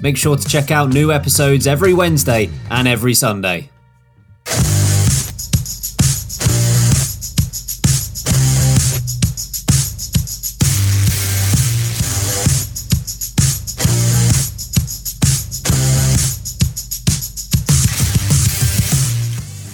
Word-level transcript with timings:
Make 0.00 0.16
sure 0.16 0.36
to 0.36 0.48
check 0.48 0.70
out 0.70 0.90
new 0.90 1.10
episodes 1.10 1.66
every 1.66 1.92
Wednesday 1.92 2.50
and 2.70 2.86
every 2.86 3.14
Sunday. 3.14 3.68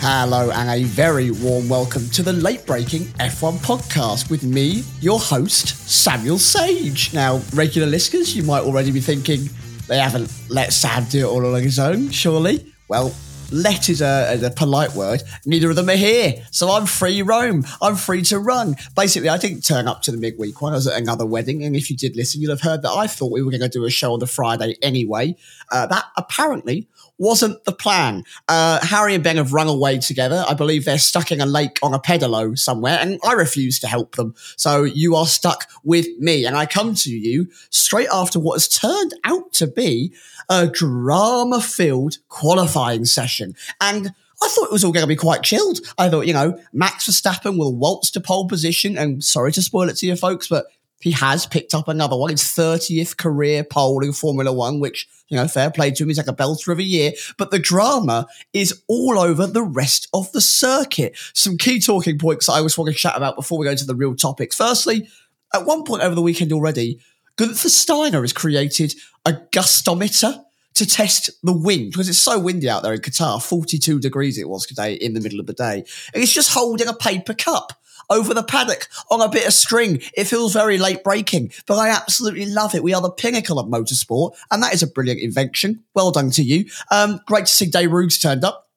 Hello, 0.01 0.51
and 0.51 0.71
a 0.71 0.85
very 0.85 1.31
warm 1.31 1.69
welcome 1.69 2.09
to 2.11 2.23
the 2.23 2.33
late 2.33 2.65
braking 2.65 3.03
F1 3.21 3.59
podcast 3.59 4.31
with 4.31 4.43
me, 4.43 4.85
your 5.01 5.19
host, 5.19 5.69
Samuel 5.89 6.39
Sage. 6.39 7.13
Now, 7.13 7.43
regular 7.53 7.87
listeners, 7.87 8.35
you 8.35 8.43
might 8.43 8.63
already 8.63 8.91
be 8.91 9.01
thinking 9.01 9.51
they 9.87 9.99
haven't 9.99 10.33
let 10.49 10.73
Sam 10.73 11.05
do 11.11 11.27
it 11.27 11.31
all 11.31 11.55
on 11.55 11.63
his 11.63 11.79
own, 11.79 12.11
surely. 12.11 12.65
Well, 12.89 13.15
let 13.53 13.89
is 13.89 14.01
a, 14.01 14.33
is 14.33 14.43
a 14.43 14.51
polite 14.51 14.95
word. 14.95 15.23
Neither 15.47 15.71
of 15.71 15.77
them 15.77 15.89
are 15.89 15.97
here. 15.97 16.45
So 16.51 16.71
I'm 16.71 16.87
free 16.87 17.23
roam. 17.23 17.65
I'm 17.81 17.97
free 17.97 18.23
to 18.23 18.39
run. 18.39 18.77
Basically, 18.97 19.29
I 19.29 19.39
didn't 19.39 19.63
turn 19.63 19.87
up 19.87 20.03
to 20.03 20.11
the 20.11 20.17
midweek 20.17 20.61
one. 20.61 20.73
I 20.73 20.77
was 20.77 20.87
at 20.87 21.01
another 21.01 21.27
wedding. 21.27 21.63
And 21.63 21.77
if 21.77 21.91
you 21.91 21.97
did 21.97 22.17
listen, 22.17 22.41
you'll 22.41 22.53
have 22.53 22.63
heard 22.63 22.83
that 22.83 22.91
I 22.91 23.07
thought 23.07 23.33
we 23.33 23.43
were 23.43 23.51
going 23.51 23.61
to 23.61 23.69
do 23.69 23.85
a 23.85 23.91
show 23.91 24.13
on 24.15 24.21
the 24.21 24.27
Friday 24.27 24.77
anyway. 24.83 25.37
Uh, 25.71 25.87
that 25.87 26.07
apparently 26.17 26.89
wasn't 27.19 27.65
the 27.65 27.73
plan. 27.73 28.25
Uh, 28.49 28.85
Harry 28.85 29.15
and 29.15 29.23
Ben 29.23 29.37
have 29.37 29.53
run 29.53 29.69
away 29.69 29.99
together. 29.99 30.45
I 30.49 30.55
believe 30.55 30.85
they're 30.85 30.99
stuck 30.99 31.31
in 31.31 31.41
a 31.41 31.47
lake 31.47 31.79
on 31.83 31.95
a 31.95 31.99
pedalo 31.99 32.59
somewhere, 32.59 32.99
and 33.01 33.19
I 33.25 33.33
refuse 33.33 33.79
to 33.81 33.87
help 33.87 34.17
them. 34.17 34.35
So 34.57 34.83
you 34.83 35.15
are 35.15 35.27
stuck 35.27 35.69
with 35.85 36.07
me. 36.19 36.45
And 36.45 36.57
I 36.57 36.67
come 36.67 36.95
to 36.95 37.11
you 37.11 37.49
straight 37.71 38.09
after 38.13 38.41
what 38.41 38.55
has 38.55 38.69
turned 38.69 39.15
out 39.25 39.53
to 39.55 39.67
be 39.67 40.13
a 40.49 40.67
drama 40.67 41.61
filled 41.61 42.19
qualifying 42.29 43.05
session. 43.05 43.55
And 43.81 44.13
I 44.43 44.49
thought 44.49 44.67
it 44.67 44.73
was 44.73 44.85
all 44.85 44.93
going 44.93 45.05
to 45.05 45.09
be 45.09 45.17
quite 45.17 45.43
chilled. 45.43 45.81
I 45.97 46.09
thought, 46.09 46.27
you 46.27 46.35
know, 46.35 46.59
Max 46.73 47.09
Verstappen 47.09 47.57
will 47.57 47.75
waltz 47.75 48.11
to 48.13 48.21
pole 48.21 48.49
position. 48.49 48.99
And 48.99 49.23
sorry 49.25 49.53
to 49.53 49.63
spoil 49.63 49.89
it 49.89 49.97
to 49.99 50.07
you 50.07 50.17
folks, 50.17 50.49
but 50.49 50.67
he 51.05 51.11
has 51.11 51.45
picked 51.45 51.75
up 51.75 51.87
another 51.87 52.17
one. 52.17 52.31
His 52.31 52.41
30th 52.41 53.19
career 53.19 53.63
pole 53.63 54.03
in 54.03 54.15
Formula 54.15 54.51
One, 54.51 54.81
which, 54.81 55.07
you 55.29 55.37
know, 55.37 55.47
fair 55.47 55.71
play 55.71 55.91
to 55.91 56.03
him. 56.03 56.09
He's 56.09 56.17
like 56.17 56.29
a 56.29 56.33
belter 56.33 56.73
of 56.73 56.79
a 56.79 56.83
year. 56.83 57.13
But 57.37 57.51
the 57.51 57.59
drama 57.59 58.27
is 58.55 58.83
all 58.89 59.19
over 59.19 59.47
the 59.47 59.63
rest 59.63 60.09
of 60.15 60.33
the 60.33 60.41
circuit. 60.41 61.15
Some 61.35 61.59
key 61.59 61.79
talking 61.79 62.19
points 62.19 62.49
I 62.49 62.63
was 62.63 62.79
want 62.79 62.91
to 62.91 62.99
chat 62.99 63.19
about 63.19 63.37
before 63.37 63.59
we 63.59 63.67
go 63.67 63.73
into 63.73 63.85
the 63.85 63.95
real 63.95 64.17
topics. 64.17 64.57
Firstly, 64.57 65.07
at 65.53 65.67
one 65.67 65.85
point 65.85 66.03
over 66.03 66.15
the 66.15 66.23
weekend 66.23 66.55
already, 66.55 67.01
Gunther 67.37 67.69
Steiner 67.69 68.23
has 68.23 68.33
created 68.33 68.95
a 69.27 69.33
gustometer 69.53 70.43
to 70.73 70.87
test 70.87 71.29
the 71.43 71.53
wind 71.53 71.93
because 71.93 72.09
it's 72.09 72.17
so 72.17 72.39
windy 72.39 72.71
out 72.71 72.83
there 72.83 72.95
in 72.95 73.01
Qatar. 73.01 73.43
42 73.43 74.01
degrees 74.01 74.39
it 74.39 74.49
was 74.49 74.65
today 74.65 74.95
in 74.95 75.13
the 75.13 75.21
middle 75.21 75.39
of 75.39 75.45
the 75.45 75.53
day. 75.53 75.85
And 76.15 76.23
it's 76.23 76.33
just 76.33 76.55
holding 76.55 76.89
a 76.89 76.95
paper 76.95 77.35
cup 77.35 77.75
over 78.11 78.35
the 78.35 78.43
paddock 78.43 78.89
on 79.11 79.21
a 79.21 79.29
bit 79.29 79.47
of 79.47 79.53
string. 79.53 80.01
It 80.17 80.25
feels 80.25 80.53
very 80.53 80.79
late 80.79 81.05
braking, 81.05 81.53
but 81.67 81.79
I 81.79 81.89
absolutely 81.89 82.47
love 82.47 82.75
it. 82.75 82.83
We 82.83 82.95
are 82.95 83.03
the 83.03 83.11
pinnacle 83.11 83.59
of 83.59 83.67
motorsport, 83.67 84.35
and 84.51 84.63
that 84.63 84.75
is 84.75 84.83
a 84.83 84.87
brilliant 84.87 85.21
invention. 85.21 85.83
Well 85.95 86.11
done 86.11 86.31
to 86.33 86.43
you. 86.43 86.67
Um, 86.91 87.21
great 87.27 87.47
to 87.47 87.53
see 87.53 87.67
Dave 87.67 87.91
Roogs 87.91 88.21
turned 88.21 88.45
up 88.45 88.69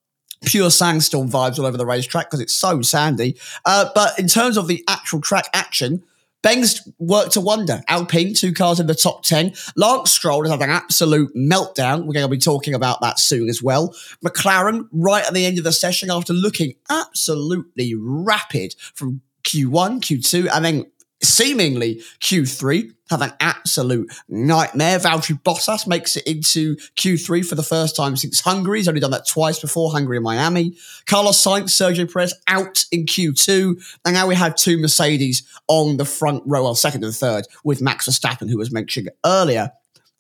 pure 0.46 0.70
sandstorm 0.70 1.30
vibes 1.30 1.58
all 1.58 1.66
over 1.66 1.78
the 1.78 1.86
racetrack 1.86 2.30
because 2.30 2.40
it's 2.40 2.54
so 2.54 2.82
sandy. 2.82 3.38
Uh, 3.66 3.90
but 3.96 4.18
in 4.20 4.28
terms 4.28 4.58
of 4.58 4.68
the 4.68 4.84
actual 4.88 5.22
track 5.22 5.46
action, 5.54 6.04
Ben's 6.48 6.88
worked 6.98 7.36
a 7.36 7.42
wonder. 7.42 7.84
Alpine, 7.90 8.34
two 8.34 8.54
cars 8.54 8.80
in 8.80 8.88
the 8.88 8.96
top 8.96 9.22
10. 9.24 9.52
Lance 9.76 10.14
Stroll 10.14 10.44
has 10.44 10.52
had 10.52 10.62
an 10.62 10.70
absolute 10.70 11.36
meltdown. 11.36 12.06
We're 12.06 12.14
going 12.14 12.26
to 12.26 12.30
be 12.30 12.38
talking 12.38 12.74
about 12.74 13.02
that 13.02 13.20
soon 13.20 13.50
as 13.50 13.62
well. 13.62 13.94
McLaren, 14.24 14.88
right 14.94 15.28
at 15.28 15.34
the 15.34 15.46
end 15.46 15.58
of 15.58 15.66
the 15.66 15.74
session, 15.74 16.10
after 16.10 16.32
looking 16.32 16.76
absolutely 16.90 17.96
rapid 18.00 18.76
from 18.94 19.20
Q1, 19.44 20.00
Q2, 20.00 20.48
and 20.54 20.64
then 20.64 20.86
seemingly 21.22 22.02
Q3 22.22 22.92
have 23.10 23.22
an 23.22 23.34
absolute 23.40 24.12
nightmare. 24.28 25.00
Valtteri 25.00 25.42
Bottas 25.42 25.88
makes 25.88 26.18
it 26.18 26.28
into 26.28 26.76
Q3 26.98 27.46
for 27.46 27.56
the 27.56 27.64
first 27.64 27.96
time 27.96 28.18
since 28.18 28.42
Hungary. 28.42 28.80
He's 28.80 28.88
only 28.88 29.00
done 29.00 29.12
that 29.12 29.28
twice 29.28 29.60
before, 29.60 29.92
Hungary 29.92 30.18
and 30.18 30.24
Miami. 30.24 30.76
Carlos 31.06 31.42
Sainz, 31.42 31.70
Sergio 31.70 32.12
Perez 32.12 32.34
out 32.48 32.86
in 32.92 33.06
Q2. 33.06 33.98
And 34.06 34.14
now 34.14 34.28
we 34.28 34.36
have 34.36 34.56
two 34.56 34.78
Mercedes 34.78 35.44
on 35.68 35.98
the 35.98 36.06
front 36.06 36.44
row, 36.46 36.64
well, 36.64 36.76
second 36.76 37.04
and 37.04 37.16
third, 37.16 37.46
with 37.64 37.82
Max 37.82 38.08
Verstappen, 38.08 38.50
who 38.50 38.58
was 38.58 38.72
mentioned 38.72 39.10
earlier. 39.26 39.72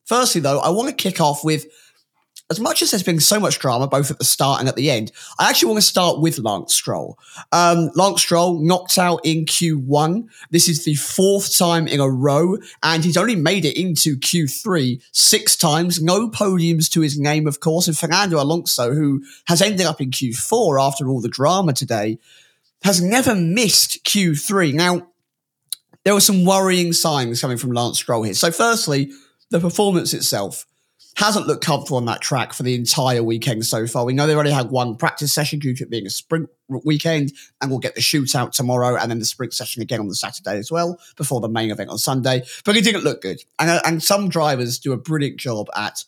Firstly, 0.05 0.39
though, 0.39 0.59
I 0.59 0.69
want 0.69 0.87
to 0.89 0.95
kick 0.95 1.19
off 1.19 1.43
with 1.43 1.65
as 2.49 2.59
much 2.59 2.81
as 2.81 2.91
there's 2.91 3.03
been 3.03 3.19
so 3.19 3.39
much 3.39 3.59
drama, 3.59 3.87
both 3.87 4.09
at 4.09 4.19
the 4.19 4.25
start 4.25 4.59
and 4.59 4.69
at 4.69 4.75
the 4.75 4.89
end, 4.89 5.11
I 5.37 5.49
actually 5.49 5.69
want 5.69 5.79
to 5.79 5.87
start 5.87 6.21
with 6.21 6.39
Lance 6.39 6.73
Stroll. 6.73 7.19
Um, 7.51 7.91
Lance 7.93 8.21
Stroll 8.21 8.59
knocked 8.61 8.97
out 8.97 9.19
in 9.25 9.45
Q1. 9.45 10.27
This 10.49 10.69
is 10.69 10.85
the 10.85 10.95
fourth 10.95 11.57
time 11.57 11.87
in 11.87 11.99
a 11.99 12.09
row, 12.09 12.57
and 12.81 13.03
he's 13.03 13.17
only 13.17 13.35
made 13.35 13.65
it 13.65 13.77
into 13.77 14.15
Q3 14.17 15.03
six 15.11 15.57
times. 15.57 16.01
No 16.01 16.29
podiums 16.29 16.89
to 16.91 17.01
his 17.01 17.19
name, 17.19 17.47
of 17.47 17.59
course. 17.59 17.87
And 17.87 17.97
Fernando 17.97 18.41
Alonso, 18.41 18.93
who 18.93 19.23
has 19.47 19.61
ended 19.61 19.85
up 19.85 19.99
in 19.99 20.11
Q4 20.11 20.81
after 20.81 21.09
all 21.09 21.19
the 21.19 21.27
drama 21.27 21.73
today, 21.73 22.17
has 22.83 23.01
never 23.01 23.35
missed 23.35 24.05
Q3. 24.05 24.73
Now, 24.73 25.07
there 26.05 26.13
were 26.13 26.21
some 26.21 26.45
worrying 26.45 26.93
signs 26.93 27.41
coming 27.41 27.57
from 27.57 27.73
Lance 27.73 27.97
Stroll 27.97 28.23
here. 28.23 28.33
So, 28.33 28.51
firstly, 28.51 29.11
the 29.49 29.59
performance 29.59 30.13
itself 30.13 30.65
hasn't 31.17 31.47
looked 31.47 31.65
comfortable 31.65 31.97
on 31.97 32.05
that 32.05 32.21
track 32.21 32.53
for 32.53 32.61
the 32.61 32.75
entire 32.75 33.23
weekend 33.23 33.65
so 33.65 33.87
far. 33.87 34.05
We 34.05 34.13
know 34.13 34.27
they've 34.27 34.35
already 34.35 34.51
had 34.51 34.69
one 34.69 34.95
practice 34.95 35.33
session 35.33 35.57
due 35.57 35.73
to 35.75 35.83
it 35.83 35.89
being 35.89 36.05
a 36.05 36.11
sprint 36.11 36.47
weekend, 36.69 37.33
and 37.59 37.71
we'll 37.71 37.79
get 37.79 37.95
the 37.95 38.01
shootout 38.01 38.51
tomorrow 38.51 38.95
and 38.95 39.09
then 39.09 39.17
the 39.17 39.25
sprint 39.25 39.53
session 39.53 39.81
again 39.81 39.99
on 39.99 40.07
the 40.07 40.15
Saturday 40.15 40.59
as 40.59 40.71
well 40.71 40.99
before 41.15 41.41
the 41.41 41.49
main 41.49 41.71
event 41.71 41.89
on 41.89 41.97
Sunday. 41.97 42.43
But 42.63 42.77
it 42.77 42.83
didn't 42.83 43.03
look 43.03 43.23
good. 43.23 43.41
And, 43.57 43.69
uh, 43.69 43.81
and 43.83 44.03
some 44.03 44.29
drivers 44.29 44.77
do 44.77 44.93
a 44.93 44.97
brilliant 44.97 45.37
job 45.37 45.69
at 45.75 46.03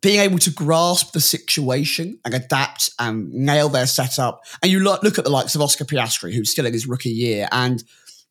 being 0.00 0.18
able 0.18 0.38
to 0.38 0.50
grasp 0.50 1.12
the 1.12 1.20
situation 1.20 2.18
and 2.24 2.34
adapt 2.34 2.90
and 2.98 3.32
nail 3.32 3.68
their 3.68 3.86
setup. 3.86 4.44
And 4.62 4.72
you 4.72 4.80
look, 4.80 5.04
look 5.04 5.18
at 5.18 5.24
the 5.24 5.30
likes 5.30 5.54
of 5.54 5.60
Oscar 5.60 5.84
Piastri, 5.84 6.34
who's 6.34 6.50
still 6.50 6.66
in 6.66 6.72
his 6.72 6.88
rookie 6.88 7.10
year. 7.10 7.48
And 7.52 7.84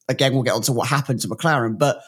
again, 0.09 0.33
we'll 0.33 0.43
get 0.43 0.53
on 0.53 0.61
to 0.63 0.73
what 0.73 0.89
happened 0.89 1.21
to 1.21 1.29
McLaren. 1.29 1.77
But 1.77 2.01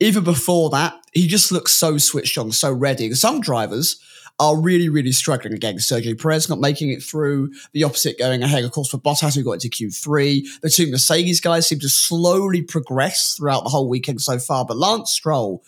even 0.00 0.24
before 0.24 0.70
that, 0.70 0.94
he 1.12 1.26
just 1.26 1.52
looks 1.52 1.72
so 1.72 1.98
switched 1.98 2.36
on, 2.38 2.52
so 2.52 2.72
ready. 2.72 3.06
And 3.06 3.16
some 3.16 3.40
drivers 3.40 4.00
are 4.38 4.60
really, 4.60 4.88
really 4.88 5.12
struggling 5.12 5.54
again. 5.54 5.76
Sergio 5.76 6.20
Perez 6.20 6.48
not 6.48 6.60
making 6.60 6.90
it 6.90 7.02
through. 7.02 7.52
The 7.72 7.84
opposite 7.84 8.18
going 8.18 8.42
ahead, 8.42 8.64
of 8.64 8.72
course, 8.72 8.88
for 8.88 8.98
Bottas, 8.98 9.34
who 9.34 9.42
got 9.42 9.52
into 9.52 9.68
Q3. 9.68 10.60
The 10.60 10.68
two 10.68 10.90
Mercedes 10.90 11.40
guys 11.40 11.66
seem 11.66 11.78
to 11.80 11.88
slowly 11.88 12.62
progress 12.62 13.34
throughout 13.36 13.64
the 13.64 13.70
whole 13.70 13.88
weekend 13.88 14.20
so 14.20 14.38
far. 14.38 14.66
But 14.66 14.76
Lance 14.76 15.12
Stroll 15.12 15.64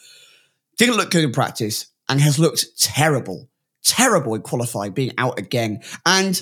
didn't 0.77 0.97
look 0.97 1.11
good 1.11 1.25
in 1.25 1.33
practice 1.33 1.87
and 2.09 2.21
has 2.21 2.39
looked 2.39 2.79
terrible, 2.79 3.49
terrible 3.83 4.35
in 4.35 4.43
qualifying, 4.43 4.93
being 4.93 5.13
out 5.17 5.39
again. 5.39 5.81
And 6.05 6.41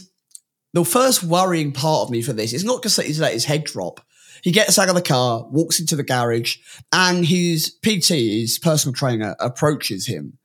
the 0.72 0.84
first 0.84 1.22
worrying 1.22 1.72
part 1.72 2.02
of 2.02 2.10
me 2.10 2.22
for 2.22 2.32
this 2.32 2.52
is 2.52 2.64
not 2.64 2.82
just 2.82 2.96
that 2.96 3.06
he's 3.06 3.20
let 3.20 3.32
his 3.32 3.44
head 3.44 3.64
drop. 3.64 4.00
He 4.42 4.52
gets 4.52 4.78
out 4.78 4.88
of 4.88 4.94
the 4.94 5.02
car, 5.02 5.44
walks 5.50 5.80
into 5.80 5.96
the 5.96 6.02
garage, 6.02 6.56
and 6.92 7.24
his 7.24 7.70
PT, 7.82 8.08
his 8.10 8.58
personal 8.58 8.94
trainer, 8.94 9.36
approaches 9.40 10.06
him. 10.06 10.38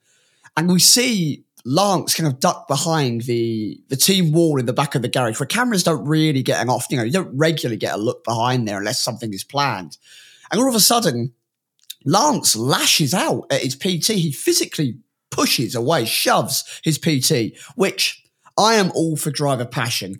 And 0.58 0.70
we 0.70 0.80
see 0.80 1.46
Lance 1.64 2.16
kind 2.16 2.28
of 2.28 2.40
duck 2.40 2.68
behind 2.68 3.22
the 3.22 3.80
the 3.90 3.96
team 3.96 4.32
wall 4.32 4.60
in 4.60 4.66
the 4.66 4.74
back 4.74 4.96
of 4.96 5.02
the 5.02 5.08
garage 5.08 5.40
where 5.40 5.48
cameras 5.48 5.84
don't 5.84 6.06
really 6.06 6.42
get 6.42 6.62
an 6.62 6.70
off, 6.70 6.88
you 6.90 6.98
know, 6.98 7.04
you 7.04 7.12
don't 7.12 7.38
regularly 7.38 7.78
get 7.78 7.94
a 7.94 7.98
look 7.98 8.24
behind 8.24 8.68
there 8.68 8.80
unless 8.80 9.02
something 9.02 9.34
is 9.34 9.44
planned. 9.44 9.98
And 10.52 10.60
all 10.60 10.68
of 10.68 10.76
a 10.76 10.80
sudden, 10.80 11.34
Lance 12.04 12.56
lashes 12.56 13.14
out 13.14 13.46
at 13.52 13.62
his 13.62 13.76
PT. 13.76 14.14
He 14.14 14.32
physically 14.32 14.98
pushes 15.30 15.76
away, 15.76 16.06
shoves 16.06 16.82
his 16.84 16.98
PT, 16.98 17.58
which 17.76 18.24
I 18.58 18.76
am 18.76 18.92
all 18.92 19.16
for 19.16 19.32
driver 19.32 19.66
passion. 19.66 20.20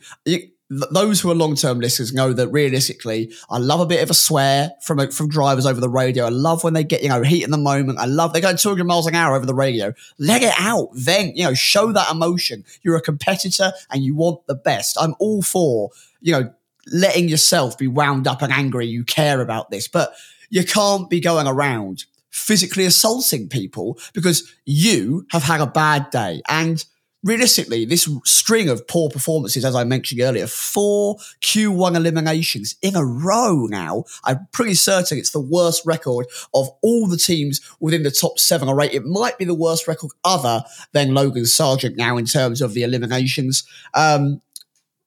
Those 0.92 1.20
who 1.20 1.30
are 1.30 1.36
long-term 1.36 1.82
listeners 1.82 2.14
know 2.14 2.32
that 2.32 2.48
realistically, 2.48 3.34
I 3.50 3.58
love 3.58 3.82
a 3.82 3.86
bit 3.86 4.02
of 4.02 4.10
a 4.10 4.14
swear 4.14 4.72
from 4.82 5.12
from 5.12 5.28
drivers 5.28 5.66
over 5.66 5.82
the 5.82 5.90
radio. 5.90 6.26
I 6.26 6.30
love 6.30 6.64
when 6.64 6.74
they 6.74 6.86
get 6.86 7.04
you 7.04 7.10
know 7.10 7.24
heat 7.24 7.44
in 7.44 7.52
the 7.52 7.58
moment. 7.58 8.00
I 8.00 8.06
love 8.06 8.32
they 8.32 8.40
go 8.40 8.56
200 8.56 8.86
miles 8.86 9.06
an 9.06 9.14
hour 9.14 9.36
over 9.36 9.46
the 9.46 9.54
radio. 9.54 9.94
Let 10.18 10.44
it 10.44 10.54
out, 10.58 10.90
then 10.94 11.34
you 11.36 11.44
know 11.44 11.54
show 11.54 11.92
that 11.92 12.10
emotion. 12.10 12.64
You're 12.84 12.96
a 12.96 13.02
competitor 13.02 13.74
and 13.92 14.02
you 14.02 14.16
want 14.16 14.48
the 14.48 14.56
best. 14.56 14.98
I'm 15.00 15.14
all 15.20 15.42
for 15.42 15.90
you 16.22 16.32
know 16.32 16.54
letting 16.88 17.28
yourself 17.28 17.78
be 17.78 17.88
wound 17.88 18.26
up 18.26 18.42
and 18.42 18.54
angry. 18.54 18.88
You 18.88 19.04
care 19.04 19.42
about 19.42 19.72
this, 19.72 19.90
but 19.90 20.14
you 20.50 20.64
can't 20.64 21.10
be 21.10 21.20
going 21.20 21.48
around 21.48 22.06
physically 22.30 22.86
assaulting 22.86 23.50
people 23.50 24.00
because 24.14 24.54
you 24.66 25.26
have 25.32 25.44
had 25.44 25.60
a 25.60 25.68
bad 25.68 26.10
day 26.12 26.42
and 26.48 26.86
realistically, 27.24 27.86
this 27.86 28.10
string 28.26 28.70
of 28.70 28.88
poor 28.88 29.10
performances, 29.10 29.64
as 29.64 29.76
I 29.76 29.84
mentioned 29.84 30.22
earlier, 30.22 30.48
four 30.48 31.18
Q1 31.42 31.96
eliminations 31.96 32.76
in 32.82 32.96
a 32.96 33.06
row 33.06 33.68
now. 33.70 34.06
I'm 34.24 34.48
pretty 34.52 34.74
certain 34.74 35.18
it's 35.18 35.32
the 35.32 35.40
worst 35.40 35.86
record 35.86 36.28
of 36.54 36.70
all 36.82 37.08
the 37.08 37.18
teams 37.18 37.62
within 37.80 38.04
the 38.04 38.12
top 38.12 38.40
seven 38.40 38.68
or 38.68 38.82
eight. 38.82 38.94
It 38.94 39.06
might 39.06 39.38
be 39.38 39.46
the 39.46 39.54
worst 39.54 39.88
record 39.88 40.12
other 40.24 40.64
than 40.94 41.14
Logan 41.14 41.46
Sargent 41.46 41.98
now 41.98 42.18
in 42.18 42.26
terms 42.26 42.62
of 42.62 42.74
the 42.74 42.84
eliminations. 42.84 43.64
Um, 43.94 44.42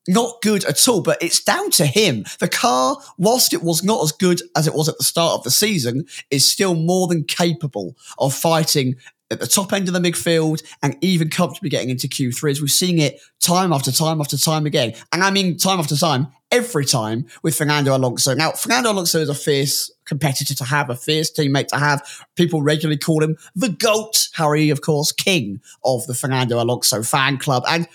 not 0.07 0.41
good 0.41 0.63
at 0.65 0.87
all, 0.87 1.01
but 1.01 1.21
it's 1.21 1.43
down 1.43 1.71
to 1.71 1.85
him. 1.85 2.25
The 2.39 2.47
car, 2.47 2.97
whilst 3.17 3.53
it 3.53 3.63
was 3.63 3.83
not 3.83 4.03
as 4.03 4.11
good 4.11 4.41
as 4.55 4.67
it 4.67 4.75
was 4.75 4.87
at 4.87 4.97
the 4.97 5.03
start 5.03 5.33
of 5.33 5.43
the 5.43 5.51
season, 5.51 6.05
is 6.29 6.47
still 6.47 6.75
more 6.75 7.07
than 7.07 7.23
capable 7.23 7.95
of 8.19 8.33
fighting 8.33 8.95
at 9.31 9.39
the 9.39 9.47
top 9.47 9.73
end 9.73 9.87
of 9.87 9.93
the 9.93 9.99
midfield 9.99 10.63
and 10.83 10.95
even 11.01 11.29
comfortably 11.29 11.69
getting 11.69 11.89
into 11.89 12.07
Q3 12.07 12.51
as 12.51 12.61
we've 12.61 12.71
seen 12.71 12.99
it 12.99 13.19
time 13.39 13.73
after 13.73 13.91
time 13.91 14.21
after 14.21 14.37
time 14.37 14.65
again. 14.65 14.93
And 15.11 15.23
I 15.23 15.31
mean 15.31 15.57
time 15.57 15.79
after 15.79 15.95
time, 15.95 16.27
every 16.51 16.85
time 16.85 17.25
with 17.41 17.55
Fernando 17.55 17.95
Alonso. 17.95 18.35
Now, 18.35 18.51
Fernando 18.51 18.91
Alonso 18.91 19.19
is 19.19 19.29
a 19.29 19.35
fierce 19.35 19.91
competitor 20.05 20.53
to 20.53 20.63
have, 20.63 20.89
a 20.89 20.95
fierce 20.95 21.31
teammate 21.31 21.67
to 21.67 21.77
have. 21.77 22.07
People 22.35 22.61
regularly 22.61 22.97
call 22.97 23.23
him 23.23 23.35
the 23.55 23.69
GOAT, 23.69 24.29
Harry, 24.33 24.69
of 24.69 24.81
course, 24.81 25.11
king 25.11 25.59
of 25.83 26.05
the 26.05 26.13
Fernando 26.13 26.61
Alonso 26.61 27.01
fan 27.01 27.37
club. 27.37 27.63
And 27.67 27.87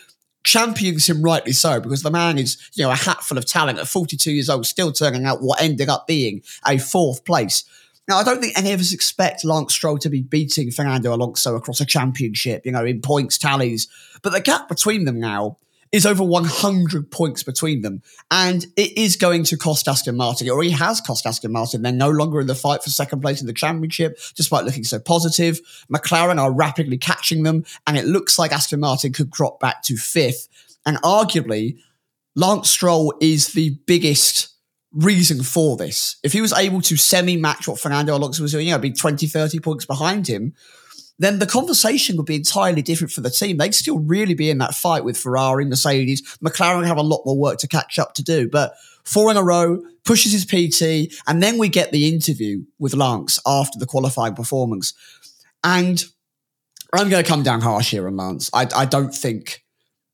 champions 0.43 1.09
him 1.09 1.23
rightly 1.23 1.53
so 1.53 1.81
because 1.81 2.03
the 2.03 2.11
man 2.11 2.38
is, 2.38 2.56
you 2.75 2.83
know, 2.83 2.91
a 2.91 2.97
hatful 2.97 3.38
of 3.38 3.44
talent 3.44 3.79
at 3.79 3.87
42 3.87 4.33
years 4.33 4.49
old, 4.49 4.67
still 4.67 4.93
turning 4.93 5.26
out 5.26 5.43
what 5.43 5.61
ended 5.61 5.88
up 5.88 6.06
being 6.06 6.43
a 6.67 6.79
fourth 6.79 7.25
place. 7.25 7.65
Now, 8.11 8.19
I 8.19 8.25
don't 8.25 8.41
think 8.41 8.59
any 8.59 8.73
of 8.73 8.81
us 8.81 8.93
expect 8.93 9.45
Lance 9.45 9.73
Stroll 9.73 9.97
to 9.99 10.11
be 10.11 10.21
beating 10.21 10.73
Fernando 10.73 11.15
Alonso 11.15 11.55
across 11.55 11.81
a 11.81 11.87
championship, 11.87 12.67
you 12.67 12.73
know, 12.73 12.85
in 12.85 13.01
points 13.01 13.39
tallies. 13.39 13.87
But 14.23 14.31
the 14.31 14.41
gap 14.41 14.69
between 14.69 15.05
them 15.05 15.21
now 15.21 15.59
is 15.93 16.05
over 16.05 16.25
100 16.25 17.12
points 17.12 17.45
between 17.45 17.83
them. 17.83 18.03
And 18.29 18.67
it 18.77 18.99
is 18.99 19.15
going 19.15 19.45
to 19.45 19.57
cost 19.57 19.87
Aston 19.87 20.17
Martin, 20.17 20.51
or 20.51 20.61
he 20.61 20.71
has 20.71 21.01
cost 21.01 21.25
Aston 21.25 21.53
Martin. 21.53 21.83
They're 21.83 21.93
no 21.93 22.11
longer 22.11 22.41
in 22.41 22.49
the 22.49 22.57
fight 22.57 22.83
for 22.83 22.91
second 22.91 23.21
place 23.21 23.41
in 23.41 23.47
the 23.47 23.53
championship, 23.53 24.19
despite 24.35 24.65
looking 24.65 24.83
so 24.83 24.99
positive. 24.99 25.61
McLaren 25.89 26.41
are 26.41 26.53
rapidly 26.53 26.99
catching 26.99 27.45
them, 27.45 27.65
and 27.87 27.97
it 27.97 28.07
looks 28.07 28.41
like 28.41 28.51
Aston 28.51 28.81
Martin 28.81 29.12
could 29.12 29.31
drop 29.31 29.61
back 29.61 29.85
to 29.85 29.97
fifth. 29.97 30.49
And 30.85 31.01
arguably, 31.03 31.79
Lance 32.35 32.71
Stroll 32.71 33.15
is 33.21 33.53
the 33.53 33.79
biggest 33.87 34.49
reason 34.93 35.43
for 35.43 35.77
this. 35.77 36.17
If 36.23 36.33
he 36.33 36.41
was 36.41 36.53
able 36.53 36.81
to 36.83 36.97
semi 36.97 37.37
match 37.37 37.69
what 37.69 37.81
Fernando 37.81 38.17
Alonso 38.17 38.43
was 38.43 38.53
doing, 38.53 38.67
you 38.67 38.73
know, 38.73 38.79
be 38.79 38.93
20, 38.93 39.27
30 39.27 39.61
points 39.61 39.85
behind 39.85 40.27
him, 40.27 40.55
then 41.19 41.39
the 41.39 41.47
conversation 41.47 42.17
would 42.17 42.27
be 42.27 42.37
entirely 42.37 42.81
different 42.81 43.13
for 43.13 43.21
the 43.21 43.31
team. 43.31 43.59
They'd 43.59 43.75
still 43.75 43.99
really 43.99 44.35
be 44.35 44.49
in 44.49 44.59
that 44.59 44.75
fight 44.75 45.05
with 45.05 45.19
Ferrari, 45.19 45.67
Mercedes. 45.67 46.23
McLaren 46.43 46.87
have 46.87 46.97
a 46.97 47.03
lot 47.03 47.23
more 47.27 47.37
work 47.37 47.59
to 47.59 47.69
catch 47.69 47.99
up 47.99 48.15
to 48.15 48.23
do. 48.23 48.49
But 48.49 48.75
four 49.05 49.31
in 49.31 49.37
a 49.37 49.43
row, 49.43 49.83
pushes 50.05 50.33
his 50.33 50.47
PT, 50.47 51.15
and 51.27 51.43
then 51.43 51.59
we 51.59 51.69
get 51.69 51.93
the 51.93 52.09
interview 52.09 52.65
with 52.79 52.95
Lance 52.95 53.39
after 53.47 53.79
the 53.79 53.87
qualifying 53.87 54.35
performance. 54.35 54.95
And 55.63 56.03
I'm 56.95 57.11
going 57.11 57.23
to 57.23 57.29
come 57.29 57.43
down 57.43 57.61
harsh 57.61 57.91
here 57.91 58.07
on 58.07 58.17
Lance. 58.17 58.51
I, 58.55 58.67
I 58.75 58.85
don't 58.87 59.15
think 59.15 59.63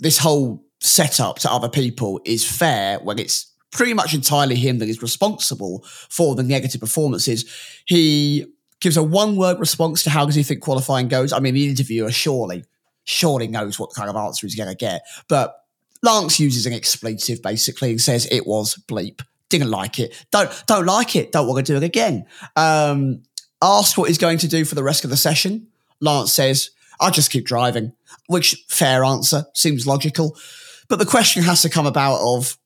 this 0.00 0.18
whole 0.18 0.64
setup 0.80 1.38
to 1.38 1.52
other 1.52 1.68
people 1.68 2.20
is 2.24 2.44
fair 2.44 2.98
when 2.98 3.18
it's 3.18 3.52
pretty 3.76 3.92
much 3.92 4.14
entirely 4.14 4.56
him 4.56 4.78
that 4.78 4.88
is 4.88 5.02
responsible 5.02 5.84
for 6.08 6.34
the 6.34 6.42
negative 6.42 6.80
performances. 6.80 7.44
He 7.84 8.46
gives 8.80 8.96
a 8.96 9.02
one 9.02 9.36
word 9.36 9.60
response 9.60 10.02
to 10.02 10.10
how 10.10 10.24
does 10.24 10.34
he 10.34 10.42
think 10.42 10.62
qualifying 10.62 11.08
goes. 11.08 11.30
I 11.32 11.40
mean, 11.40 11.52
the 11.52 11.68
interviewer 11.68 12.10
surely, 12.10 12.64
surely 13.04 13.46
knows 13.46 13.78
what 13.78 13.92
kind 13.94 14.08
of 14.08 14.16
answer 14.16 14.46
he's 14.46 14.56
going 14.56 14.70
to 14.70 14.74
get. 14.74 15.02
But 15.28 15.54
Lance 16.02 16.40
uses 16.40 16.64
an 16.64 16.72
expletive 16.72 17.42
basically 17.42 17.90
and 17.90 18.00
says 18.00 18.26
it 18.30 18.46
was 18.46 18.82
bleep. 18.88 19.20
Didn't 19.50 19.70
like 19.70 19.98
it. 19.98 20.24
Don't 20.30 20.50
don't 20.66 20.86
like 20.86 21.14
it. 21.14 21.30
Don't 21.30 21.46
want 21.46 21.64
to 21.64 21.72
do 21.72 21.76
it 21.76 21.84
again. 21.84 22.24
Um, 22.56 23.22
asked 23.62 23.96
what 23.96 24.08
he's 24.08 24.18
going 24.18 24.38
to 24.38 24.48
do 24.48 24.64
for 24.64 24.74
the 24.74 24.82
rest 24.82 25.04
of 25.04 25.10
the 25.10 25.16
session. 25.16 25.68
Lance 26.00 26.32
says, 26.32 26.70
"I'll 26.98 27.12
just 27.12 27.30
keep 27.30 27.46
driving," 27.46 27.92
which 28.26 28.64
fair 28.68 29.04
answer 29.04 29.44
seems 29.54 29.86
logical. 29.86 30.36
But 30.88 30.98
the 30.98 31.06
question 31.06 31.44
has 31.44 31.62
to 31.62 31.70
come 31.70 31.86
about 31.86 32.20
of 32.20 32.58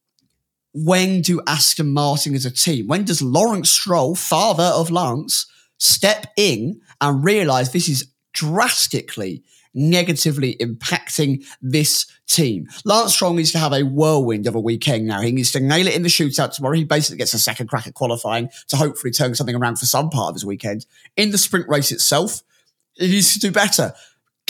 when 0.72 1.20
do 1.20 1.40
Aston 1.46 1.92
Martin 1.92 2.34
as 2.34 2.46
a 2.46 2.50
team, 2.50 2.86
when 2.86 3.04
does 3.04 3.22
Lawrence 3.22 3.70
Stroll, 3.70 4.14
father 4.14 4.70
of 4.74 4.90
Lance, 4.90 5.46
step 5.78 6.26
in 6.36 6.80
and 7.00 7.24
realize 7.24 7.72
this 7.72 7.88
is 7.88 8.10
drastically 8.32 9.42
negatively 9.74 10.56
impacting 10.56 11.44
this 11.62 12.06
team. 12.26 12.66
Lance 12.84 13.14
Stroll 13.14 13.34
needs 13.34 13.52
to 13.52 13.58
have 13.58 13.72
a 13.72 13.82
whirlwind 13.82 14.46
of 14.46 14.54
a 14.54 14.60
weekend 14.60 15.06
now. 15.06 15.20
He 15.20 15.32
needs 15.32 15.52
to 15.52 15.60
nail 15.60 15.86
it 15.86 15.94
in 15.94 16.02
the 16.02 16.08
shootout 16.08 16.52
tomorrow. 16.52 16.74
He 16.74 16.84
basically 16.84 17.18
gets 17.18 17.34
a 17.34 17.38
second 17.38 17.68
crack 17.68 17.86
at 17.86 17.94
qualifying 17.94 18.50
to 18.68 18.76
hopefully 18.76 19.12
turn 19.12 19.34
something 19.34 19.54
around 19.54 19.76
for 19.76 19.86
some 19.86 20.10
part 20.10 20.30
of 20.30 20.34
his 20.34 20.44
weekend. 20.44 20.86
In 21.16 21.30
the 21.30 21.38
sprint 21.38 21.68
race 21.68 21.92
itself, 21.92 22.42
he 22.94 23.08
needs 23.08 23.32
to 23.34 23.38
do 23.38 23.52
better. 23.52 23.92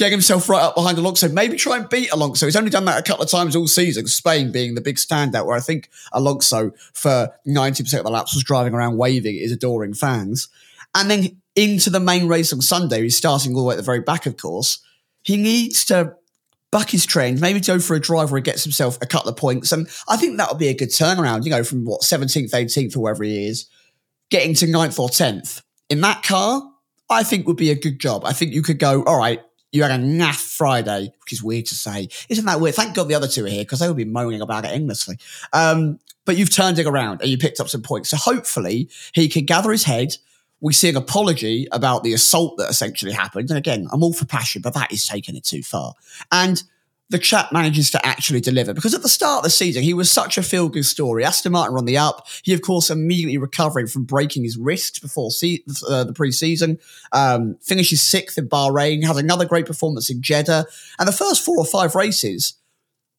Get 0.00 0.12
himself 0.12 0.48
right 0.48 0.62
up 0.62 0.74
behind 0.76 0.96
Alonso. 0.96 1.28
Maybe 1.28 1.58
try 1.58 1.76
and 1.76 1.86
beat 1.86 2.10
Alonso. 2.10 2.46
He's 2.46 2.56
only 2.56 2.70
done 2.70 2.86
that 2.86 2.98
a 2.98 3.02
couple 3.02 3.22
of 3.22 3.30
times 3.30 3.54
all 3.54 3.66
season. 3.66 4.06
Spain 4.06 4.50
being 4.50 4.74
the 4.74 4.80
big 4.80 4.96
standout, 4.96 5.44
where 5.44 5.58
I 5.58 5.60
think 5.60 5.90
Alonso 6.14 6.72
for 6.94 7.34
90% 7.46 7.98
of 7.98 8.04
the 8.04 8.10
laps 8.10 8.34
was 8.34 8.42
driving 8.42 8.72
around 8.72 8.96
waving 8.96 9.34
his 9.34 9.52
adoring 9.52 9.92
fans. 9.92 10.48
And 10.94 11.10
then 11.10 11.42
into 11.54 11.90
the 11.90 12.00
main 12.00 12.28
race 12.28 12.50
on 12.50 12.62
Sunday, 12.62 13.02
he's 13.02 13.14
starting 13.14 13.54
all 13.54 13.60
the 13.60 13.66
way 13.66 13.74
at 13.74 13.76
the 13.76 13.82
very 13.82 14.00
back, 14.00 14.24
of 14.24 14.38
course. 14.38 14.78
He 15.22 15.36
needs 15.36 15.84
to 15.84 16.16
buck 16.70 16.88
his 16.88 17.04
trend, 17.04 17.38
maybe 17.42 17.60
go 17.60 17.78
for 17.78 17.94
a 17.94 18.00
drive 18.00 18.30
where 18.30 18.38
he 18.38 18.42
gets 18.42 18.64
himself 18.64 18.96
a 19.02 19.06
couple 19.06 19.28
of 19.28 19.36
points. 19.36 19.70
And 19.70 19.86
I 20.08 20.16
think 20.16 20.38
that 20.38 20.48
would 20.48 20.58
be 20.58 20.68
a 20.68 20.74
good 20.74 20.88
turnaround, 20.88 21.44
you 21.44 21.50
know, 21.50 21.62
from 21.62 21.84
what, 21.84 22.00
17th, 22.00 22.52
18th, 22.52 22.96
or 22.96 23.00
wherever 23.00 23.22
he 23.22 23.48
is, 23.48 23.66
getting 24.30 24.54
to 24.54 24.64
9th 24.64 24.98
or 24.98 25.10
10th. 25.10 25.60
In 25.90 26.00
that 26.00 26.22
car, 26.22 26.62
I 27.10 27.22
think 27.22 27.46
would 27.46 27.58
be 27.58 27.70
a 27.70 27.78
good 27.78 27.98
job. 27.98 28.24
I 28.24 28.32
think 28.32 28.54
you 28.54 28.62
could 28.62 28.78
go, 28.78 29.02
all 29.02 29.18
right, 29.18 29.42
you 29.72 29.82
had 29.82 29.92
a 29.92 30.02
naff 30.02 30.36
Friday, 30.36 31.12
which 31.20 31.32
is 31.32 31.42
weird 31.42 31.66
to 31.66 31.74
say. 31.74 32.08
Isn't 32.28 32.44
that 32.46 32.60
weird? 32.60 32.74
Thank 32.74 32.94
God 32.94 33.08
the 33.08 33.14
other 33.14 33.28
two 33.28 33.44
are 33.44 33.48
here 33.48 33.62
because 33.62 33.78
they 33.78 33.88
would 33.88 33.96
be 33.96 34.04
moaning 34.04 34.40
about 34.40 34.64
it 34.64 34.72
endlessly. 34.72 35.16
Um, 35.52 36.00
but 36.24 36.36
you've 36.36 36.54
turned 36.54 36.78
it 36.78 36.86
around 36.86 37.20
and 37.22 37.30
you 37.30 37.38
picked 37.38 37.60
up 37.60 37.68
some 37.68 37.82
points. 37.82 38.10
So 38.10 38.16
hopefully 38.16 38.88
he 39.14 39.28
can 39.28 39.44
gather 39.44 39.70
his 39.70 39.84
head, 39.84 40.16
we 40.60 40.72
see 40.72 40.90
an 40.90 40.96
apology 40.96 41.66
about 41.72 42.04
the 42.04 42.12
assault 42.12 42.58
that 42.58 42.68
essentially 42.68 43.12
happened. 43.12 43.50
And 43.50 43.58
again, 43.58 43.88
I'm 43.92 44.02
all 44.02 44.12
for 44.12 44.26
passion, 44.26 44.62
but 44.62 44.74
that 44.74 44.92
is 44.92 45.06
taking 45.06 45.36
it 45.36 45.44
too 45.44 45.62
far. 45.62 45.94
And 46.30 46.62
the 47.10 47.18
chap 47.18 47.52
manages 47.52 47.90
to 47.90 48.06
actually 48.06 48.40
deliver 48.40 48.72
because 48.72 48.94
at 48.94 49.02
the 49.02 49.08
start 49.08 49.38
of 49.38 49.44
the 49.44 49.50
season, 49.50 49.82
he 49.82 49.92
was 49.92 50.10
such 50.10 50.38
a 50.38 50.42
feel 50.42 50.68
good 50.68 50.84
story. 50.84 51.24
Aston 51.24 51.52
Martin 51.52 51.76
on 51.76 51.84
the 51.84 51.98
up. 51.98 52.26
He, 52.44 52.54
of 52.54 52.62
course, 52.62 52.88
immediately 52.88 53.36
recovering 53.36 53.88
from 53.88 54.04
breaking 54.04 54.44
his 54.44 54.56
wrists 54.56 55.00
before 55.00 55.30
se- 55.30 55.64
uh, 55.88 56.04
the 56.04 56.12
pre-season. 56.12 56.78
Um, 57.12 57.56
finishes 57.60 58.00
sixth 58.00 58.38
in 58.38 58.48
Bahrain, 58.48 59.04
has 59.04 59.16
another 59.16 59.44
great 59.44 59.66
performance 59.66 60.08
in 60.08 60.22
Jeddah. 60.22 60.66
And 60.98 61.08
the 61.08 61.12
first 61.12 61.44
four 61.44 61.58
or 61.58 61.66
five 61.66 61.94
races, 61.94 62.54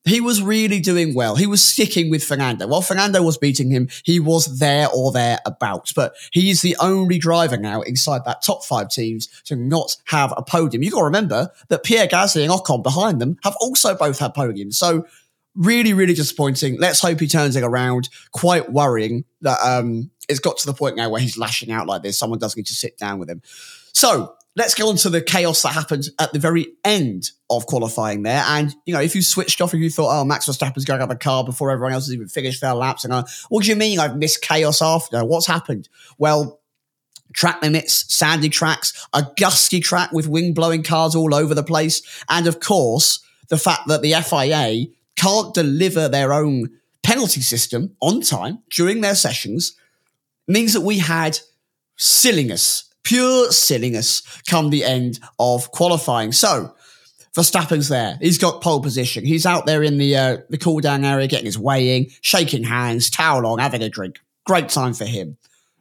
he 0.05 0.20
was 0.20 0.41
really 0.41 0.79
doing 0.79 1.13
well. 1.13 1.36
He 1.36 1.46
was 1.46 1.63
sticking 1.63 2.10
with 2.10 2.24
Fernando. 2.24 2.67
While 2.67 2.81
Fernando 2.81 3.22
was 3.22 3.38
beating 3.38 3.70
him, 3.70 3.89
he 4.03 4.20
was 4.20 4.60
there 4.60 4.88
or 4.93 5.12
thereabouts. 5.12 5.93
But 5.93 6.15
he 6.31 6.50
is 6.50 6.62
the 6.62 6.75
only 6.79 7.20
driver 7.20 7.58
now 7.58 7.81
inside 7.81 8.25
that 8.25 8.41
top 8.41 8.65
five 8.65 8.89
teams 8.89 9.27
to 9.46 9.55
not 9.55 9.98
have 10.05 10.34
a 10.36 10.41
podium. 10.41 10.84
You've 10.84 10.93
got 10.93 11.00
to 11.00 11.05
remember 11.05 11.51
that 11.70 11.84
Pierre 11.84 12.08
Gasly 12.08 12.43
and 12.43 12.51
Ocon 12.51 12.84
behind 12.84 13.22
them 13.22 13.38
have 13.43 13.55
also 13.62 13.96
both 13.96 14.20
had 14.20 14.34
podiums. 14.34 14.74
So 14.75 15.05
really, 15.55 15.93
really 15.93 16.13
disappointing. 16.13 16.77
Let's 16.79 17.01
hope 17.01 17.20
he 17.20 17.27
turns 17.27 17.55
it 17.55 17.63
around. 17.63 18.10
Quite 18.31 18.72
worrying 18.72 19.25
that 19.41 19.60
um, 19.63 20.10
it's 20.27 20.39
got 20.39 20.58
to 20.58 20.65
the 20.65 20.74
point 20.74 20.96
now 20.96 21.10
where 21.10 21.22
he's 21.22 21.38
lashing 21.38 21.72
out 21.72 21.88
like 21.88 22.01
this. 22.01 22.17
Someone 22.17 22.39
does 22.39 22.55
need 22.55 22.67
to 22.67 22.74
sit 22.74 22.98
down 22.98 23.20
with 23.20 23.29
him. 23.29 23.41
So 23.93 24.36
let's 24.55 24.75
go 24.75 24.89
on 24.89 24.98
to 24.98 25.10
the 25.10 25.22
chaos 25.22 25.62
that 25.62 25.74
happened 25.74 26.05
at 26.20 26.34
the 26.34 26.39
very 26.39 26.67
end 26.84 27.31
of 27.50 27.65
qualifying 27.65 28.24
there. 28.24 28.43
And, 28.48 28.75
you 28.86 28.93
know, 28.93 29.01
if 29.01 29.15
you 29.15 29.22
switched 29.22 29.62
off 29.62 29.74
and 29.74 29.81
you 29.81 29.89
thought, 29.89 30.20
oh, 30.20 30.25
Max 30.25 30.48
Verstappen's 30.48 30.86
going 30.86 31.00
to 31.00 31.10
a 31.10 31.15
car 31.15 31.43
before 31.43 31.72
everyone 31.72 31.93
else 31.93 32.08
has 32.08 32.13
even 32.13 32.27
finished 32.27 32.62
their 32.62 32.74
laps, 32.74 33.03
and 33.03 33.13
uh, 33.13 33.24
what 33.50 33.63
do 33.63 33.70
you 33.70 33.75
mean 33.75 34.00
I've 34.00 34.17
missed 34.17 34.41
chaos 34.41 34.81
after? 34.81 35.24
What's 35.24 35.48
happened? 35.48 35.88
Well, 36.17 36.60
track 37.34 37.62
limits, 37.62 38.13
sandy 38.13 38.50
tracks, 38.50 39.08
a 39.13 39.25
gusty 39.38 39.79
track 39.79 40.12
with 40.12 40.27
wind 40.27 40.55
blowing 40.55 40.84
cars 40.84 41.15
all 41.15 41.34
over 41.34 41.55
the 41.55 41.63
place, 41.63 42.01
and 42.29 42.48
of 42.48 42.60
course, 42.60 43.24
the 43.48 43.58
fact 43.58 43.88
that 43.88 44.01
the 44.01 44.13
FIA 44.13 44.88
can't 45.15 45.53
deliver 45.53 46.08
their 46.08 46.34
own 46.34 46.70
penalty 47.03 47.41
system 47.41 47.96
on 48.01 48.22
time 48.22 48.60
during 48.70 49.01
their 49.01 49.15
sessions 49.15 49.75
means 50.48 50.74
that 50.74 50.81
we 50.81 51.00
had 51.00 51.39
silliness 51.98 52.90
pure 53.03 53.51
silliness 53.51 54.22
come 54.48 54.70
the 54.70 54.84
end 54.84 55.20
of 55.39 55.72
qualifying. 55.72 56.31
So 56.31 56.74
Verstappen's 57.36 57.88
there. 57.88 58.17
He's 58.22 58.38
got 58.38 58.62
pole 58.62 58.81
position. 58.81 59.25
He's 59.25 59.46
out 59.46 59.65
there 59.65 59.84
in 59.84 59.98
the 59.98 60.15
uh, 60.17 60.38
the 60.50 60.58
cool 60.58 60.79
down 60.81 61.05
area, 61.05 61.27
getting 61.27 61.46
his 61.46 61.58
weighing, 61.58 62.12
shaking 62.22 62.63
hands, 62.63 63.10
towel 63.10 63.46
on, 63.46 63.60
having 63.60 63.81
a 63.81 63.89
drink. 63.89 64.20
Great 64.46 64.70
time 64.70 64.93
for 64.93 65.05
him. 65.05 65.38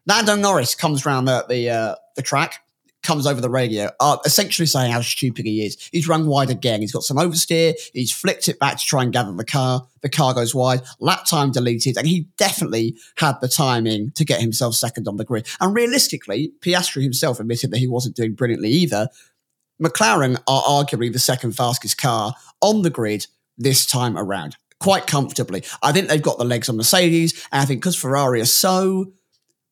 Lando 0.06 0.36
Norris 0.36 0.74
comes 0.74 1.04
around 1.04 1.24
the 1.24 1.44
the, 1.48 1.70
uh, 1.70 1.94
the 2.14 2.22
track, 2.22 2.62
comes 3.02 3.26
over 3.26 3.40
the 3.40 3.50
radio, 3.50 3.90
uh, 4.00 4.18
essentially 4.24 4.66
saying 4.66 4.92
how 4.92 5.00
stupid 5.00 5.46
he 5.46 5.64
is. 5.64 5.88
He's 5.92 6.08
run 6.08 6.26
wide 6.26 6.50
again. 6.50 6.80
He's 6.80 6.92
got 6.92 7.02
some 7.02 7.16
oversteer. 7.16 7.74
He's 7.92 8.12
flicked 8.12 8.48
it 8.48 8.58
back 8.58 8.78
to 8.78 8.84
try 8.84 9.02
and 9.02 9.12
gather 9.12 9.32
the 9.32 9.44
car. 9.44 9.86
The 10.02 10.08
car 10.08 10.34
goes 10.34 10.54
wide. 10.54 10.82
Lap 10.98 11.24
time 11.24 11.50
deleted, 11.50 11.96
and 11.96 12.06
he 12.06 12.26
definitely 12.36 12.96
had 13.16 13.40
the 13.40 13.48
timing 13.48 14.12
to 14.12 14.24
get 14.24 14.40
himself 14.40 14.74
second 14.74 15.08
on 15.08 15.16
the 15.16 15.24
grid. 15.24 15.46
And 15.60 15.74
realistically, 15.74 16.52
Piastri 16.60 17.02
himself 17.02 17.40
admitted 17.40 17.70
that 17.70 17.78
he 17.78 17.88
wasn't 17.88 18.16
doing 18.16 18.34
brilliantly 18.34 18.70
either. 18.70 19.08
McLaren 19.82 20.36
are 20.46 20.62
arguably 20.62 21.12
the 21.12 21.18
second 21.18 21.52
fastest 21.52 21.96
car 21.96 22.34
on 22.60 22.82
the 22.82 22.90
grid 22.90 23.26
this 23.56 23.86
time 23.86 24.16
around, 24.16 24.56
quite 24.78 25.06
comfortably. 25.06 25.64
I 25.82 25.92
think 25.92 26.08
they've 26.08 26.20
got 26.20 26.38
the 26.38 26.44
legs 26.44 26.68
on 26.68 26.76
Mercedes, 26.76 27.46
and 27.50 27.62
I 27.62 27.64
think 27.64 27.80
because 27.80 27.96
Ferrari 27.96 28.40
are 28.40 28.46
so 28.46 29.12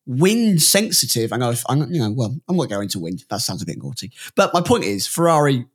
wind 0.09 0.61
sensitive. 0.61 1.33
I 1.33 1.37
I'm, 1.69 1.93
you 1.93 2.01
know, 2.01 2.11
well, 2.11 2.37
I'm 2.49 2.57
not 2.57 2.69
going 2.69 2.89
to 2.89 2.99
wind. 2.99 3.25
That 3.31 3.43
sounds 3.43 3.63
a 3.63 3.67
bit 3.67 3.81
naughty. 3.81 4.11
But 4.35 4.53
my 4.53 4.61
point 4.61 4.85
is, 4.85 5.07
Ferrari 5.07 5.67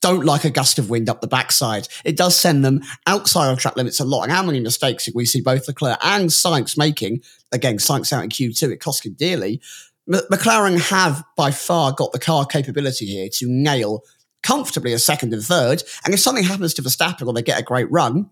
don't 0.00 0.24
like 0.24 0.44
a 0.44 0.50
gust 0.50 0.80
of 0.80 0.90
wind 0.90 1.08
up 1.08 1.20
the 1.20 1.28
backside. 1.28 1.86
It 2.04 2.16
does 2.16 2.36
send 2.36 2.64
them 2.64 2.82
outside 3.06 3.52
of 3.52 3.58
track 3.58 3.76
limits 3.76 4.00
a 4.00 4.04
lot. 4.04 4.24
And 4.24 4.32
how 4.32 4.42
many 4.42 4.58
mistakes 4.58 5.04
did 5.04 5.14
we 5.14 5.26
see 5.26 5.40
both 5.40 5.68
Leclerc 5.68 5.98
and 6.02 6.30
Sainz 6.30 6.76
making? 6.76 7.22
Again, 7.52 7.76
Sainz 7.76 8.12
out 8.12 8.24
in 8.24 8.30
Q2, 8.30 8.72
it 8.72 8.78
cost 8.78 9.06
him 9.06 9.12
dearly. 9.12 9.60
McLaren 10.08 10.80
have 10.90 11.22
by 11.36 11.52
far 11.52 11.92
got 11.92 12.12
the 12.12 12.18
car 12.18 12.44
capability 12.44 13.06
here 13.06 13.28
to 13.34 13.46
nail 13.48 14.02
comfortably 14.42 14.92
a 14.92 14.98
second 14.98 15.32
and 15.32 15.44
third. 15.44 15.84
And 16.04 16.12
if 16.12 16.18
something 16.18 16.42
happens 16.42 16.74
to 16.74 16.82
Verstappen 16.82 17.28
or 17.28 17.32
they 17.32 17.42
get 17.42 17.60
a 17.60 17.64
great 17.64 17.90
run, 17.90 18.28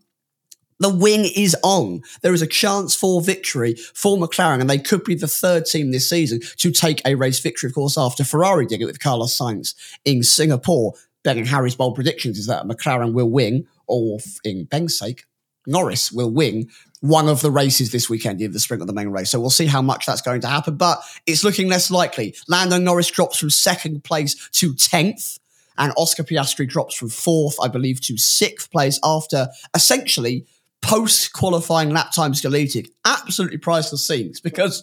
the 0.81 0.91
wing 0.91 1.31
is 1.37 1.57
on. 1.63 2.03
There 2.23 2.35
is 2.35 2.43
a 2.43 2.47
chance 2.47 2.95
for 2.95 3.21
victory 3.21 3.75
for 3.95 4.17
McLaren, 4.17 4.61
and 4.61 4.69
they 4.69 4.79
could 4.79 5.05
be 5.05 5.15
the 5.15 5.29
third 5.29 5.67
team 5.67 5.93
this 5.93 6.09
season 6.09 6.41
to 6.57 6.73
take 6.73 7.01
a 7.07 7.15
race 7.15 7.39
victory, 7.39 7.69
of 7.69 7.75
course, 7.75 7.97
after 7.97 8.25
Ferrari 8.25 8.67
did 8.67 8.83
it 8.83 8.87
with 8.87 9.01
Carlos 9.01 9.37
Sainz 9.37 9.75
in 10.05 10.23
Singapore. 10.23 10.95
Ben 11.23 11.39
and 11.39 11.47
Harry's 11.47 11.77
bold 11.77 11.95
predictions 11.95 12.39
is 12.39 12.47
that 12.47 12.65
McLaren 12.65 13.13
will 13.13 13.31
win, 13.31 13.67
or 13.87 14.19
in 14.43 14.65
Ben's 14.65 14.99
sake, 14.99 15.25
Norris 15.67 16.11
will 16.11 16.31
win 16.31 16.69
one 17.01 17.29
of 17.29 17.43
the 17.43 17.51
races 17.51 17.93
this 17.93 18.09
weekend, 18.09 18.41
either 18.41 18.53
the 18.53 18.61
sprint 18.61 18.83
or 18.83 18.87
the 18.87 18.93
main 18.93 19.09
race. 19.09 19.31
So 19.31 19.41
we'll 19.41 19.51
see 19.51 19.67
how 19.67 19.83
much 19.83 20.07
that's 20.07 20.23
going 20.23 20.41
to 20.43 20.49
happen, 20.49 20.77
but 20.77 21.01
it's 21.27 21.45
looking 21.45 21.69
less 21.69 21.91
likely. 21.91 22.35
Lando 22.49 22.79
Norris 22.79 23.11
drops 23.11 23.39
from 23.39 23.51
second 23.51 24.03
place 24.05 24.49
to 24.53 24.73
10th 24.73 25.39
and 25.81 25.93
Oscar 25.97 26.23
Piastri 26.23 26.69
drops 26.69 26.95
from 26.95 27.09
fourth, 27.09 27.57
I 27.61 27.69
believe, 27.69 28.01
to 28.03 28.19
sixth 28.19 28.71
place 28.71 29.01
after 29.03 29.49
essentially 29.75 30.47
post 30.83 31.33
qualifying 31.33 31.91
lap 31.91 32.13
times 32.13 32.41
deleted. 32.41 32.89
Absolutely 33.05 33.59
priceless 33.59 34.07
scenes 34.07 34.41
because 34.41 34.83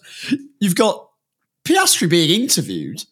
you've 0.60 0.75
got 0.75 1.10
Piastri 1.63 2.10
being 2.10 2.42
interviewed. 2.42 3.04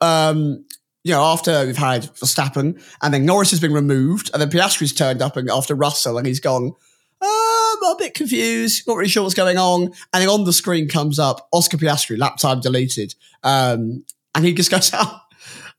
Um, 0.00 0.64
you 1.02 1.12
know, 1.12 1.22
after 1.22 1.66
we've 1.66 1.76
had 1.76 2.04
Verstappen, 2.14 2.82
and 3.02 3.12
then 3.12 3.26
Norris 3.26 3.50
has 3.50 3.60
been 3.60 3.74
removed, 3.74 4.30
and 4.32 4.40
then 4.40 4.50
Piastri's 4.50 4.92
turned 4.92 5.20
up 5.20 5.36
and 5.36 5.50
after 5.50 5.74
Russell, 5.74 6.16
and 6.16 6.26
he's 6.26 6.40
gone, 6.40 6.72
oh, 7.20 7.78
I'm 7.82 7.94
a 7.94 7.98
bit 7.98 8.14
confused, 8.14 8.86
not 8.86 8.96
really 8.96 9.08
sure 9.08 9.22
what's 9.22 9.34
going 9.34 9.58
on. 9.58 9.82
And 9.82 10.22
then 10.22 10.28
on 10.28 10.44
the 10.44 10.52
screen 10.52 10.88
comes 10.88 11.18
up 11.18 11.48
Oscar 11.52 11.76
Piastri, 11.76 12.18
lap 12.18 12.38
time 12.38 12.60
deleted. 12.60 13.14
Um, 13.42 14.04
and 14.34 14.44
he 14.44 14.52
just 14.52 14.70
goes, 14.70 14.90
oh, 14.94 15.20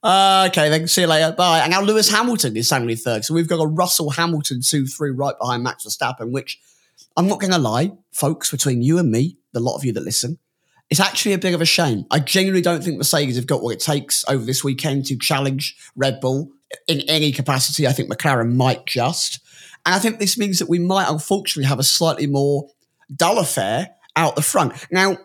uh, 0.06 0.46
okay, 0.48 0.68
then 0.68 0.86
see 0.86 1.00
you 1.02 1.06
later. 1.06 1.32
Bye. 1.32 1.60
And 1.60 1.72
now 1.72 1.80
Lewis 1.80 2.10
Hamilton 2.10 2.56
is 2.56 2.68
suddenly 2.68 2.94
third. 2.94 3.24
So 3.24 3.34
we've 3.34 3.48
got 3.48 3.60
a 3.60 3.66
Russell 3.66 4.10
Hamilton 4.10 4.60
2 4.62 4.86
3 4.86 5.10
right 5.10 5.34
behind 5.38 5.62
Max 5.62 5.84
Verstappen, 5.84 6.30
which 6.30 6.60
I'm 7.16 7.26
not 7.26 7.40
going 7.40 7.52
to 7.52 7.58
lie, 7.58 7.92
folks, 8.12 8.50
between 8.50 8.82
you 8.82 8.98
and 8.98 9.10
me, 9.10 9.38
the 9.52 9.60
lot 9.60 9.76
of 9.76 9.84
you 9.84 9.92
that 9.92 10.04
listen, 10.04 10.38
it's 10.90 11.00
actually 11.00 11.32
a 11.32 11.38
bit 11.38 11.54
of 11.54 11.60
a 11.60 11.66
shame. 11.66 12.04
I 12.10 12.20
genuinely 12.20 12.62
don't 12.62 12.84
think 12.84 12.98
Mercedes 12.98 13.36
have 13.36 13.48
got 13.48 13.62
what 13.62 13.74
it 13.74 13.80
takes 13.80 14.24
over 14.28 14.44
this 14.44 14.62
weekend 14.62 15.06
to 15.06 15.18
challenge 15.18 15.76
Red 15.96 16.20
Bull 16.20 16.52
in 16.86 17.00
any 17.08 17.32
capacity. 17.32 17.86
I 17.86 17.92
think 17.92 18.10
McLaren 18.10 18.54
might 18.54 18.86
just. 18.86 19.40
And 19.84 19.94
I 19.94 19.98
think 19.98 20.18
this 20.18 20.38
means 20.38 20.60
that 20.60 20.68
we 20.68 20.78
might 20.78 21.08
unfortunately 21.08 21.68
have 21.68 21.78
a 21.80 21.84
slightly 21.84 22.26
more 22.26 22.68
dull 23.14 23.38
affair 23.38 23.90
out 24.14 24.36
the 24.36 24.42
front. 24.42 24.72
Now, 24.90 25.18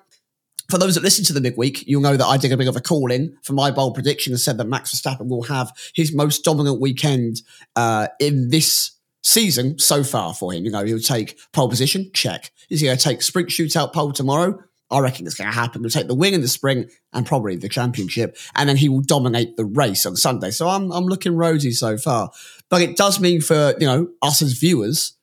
for 0.72 0.78
those 0.78 0.96
that 0.96 1.04
listen 1.04 1.26
to 1.26 1.34
the 1.34 1.42
midweek, 1.42 1.86
you'll 1.88 2.02
know 2.02 2.18
that 2.18 2.26
I 2.26 2.38
did 2.38 2.52
a 2.52 2.58
bit 2.58 2.68
of 2.68 2.76
a 2.76 2.82
call 2.82 3.12
in 3.12 3.38
for 3.44 3.54
my 3.54 3.72
bold 3.72 3.94
prediction 3.94 4.34
and 4.34 4.40
said 4.40 4.58
that 4.58 4.66
Max 4.66 4.96
Verstappen 4.96 5.28
will 5.28 5.44
have 5.44 5.72
his 5.94 6.14
most 6.14 6.44
dominant 6.44 6.80
weekend 6.80 7.42
uh, 7.76 8.08
in 8.20 8.50
this 8.50 8.92
season 9.24 9.78
so 9.78 10.04
far 10.04 10.34
for 10.34 10.54
him. 10.54 10.64
You 10.66 10.72
know, 10.72 10.84
he'll 10.84 11.00
take 11.00 11.40
pole 11.54 11.70
position, 11.70 12.10
check. 12.14 12.52
Is 12.70 12.80
he 12.80 12.88
going 12.88 12.98
to 12.98 13.04
take 13.04 13.22
sprint 13.22 13.50
shootout 13.50 13.94
pole 13.94 14.12
tomorrow? 14.12 14.60
I 14.90 15.00
reckon 15.00 15.26
it's 15.26 15.36
going 15.36 15.50
to 15.50 15.58
happen. 15.58 15.82
He'll 15.82 15.90
take 15.90 16.08
the 16.08 16.16
win 16.16 16.34
in 16.34 16.42
the 16.42 16.48
sprint 16.48 16.92
and 17.14 17.26
probably 17.26 17.56
the 17.56 17.70
championship, 17.70 18.38
and 18.56 18.68
then 18.68 18.76
he 18.76 18.90
will 18.90 19.02
dominate 19.02 19.56
the 19.56 19.66
race 19.66 20.06
on 20.06 20.18
Sunday. 20.18 20.52
So 20.52 20.68
I'm 20.68 20.92
I'm 20.92 21.06
looking 21.06 21.36
rosy 21.36 21.72
so 21.72 21.98
far, 21.98 22.32
but 22.70 22.82
it 22.82 22.98
does 22.98 23.20
mean 23.20 23.40
for 23.40 23.74
you 23.80 23.86
know 23.88 24.10
us 24.22 24.42
as 24.42 24.54
viewers, 24.54 25.14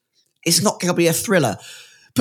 it's 0.45 0.63
not 0.63 0.81
going 0.81 0.93
to 0.93 0.97
be 0.97 1.07
a 1.07 1.13
thriller. 1.13 1.59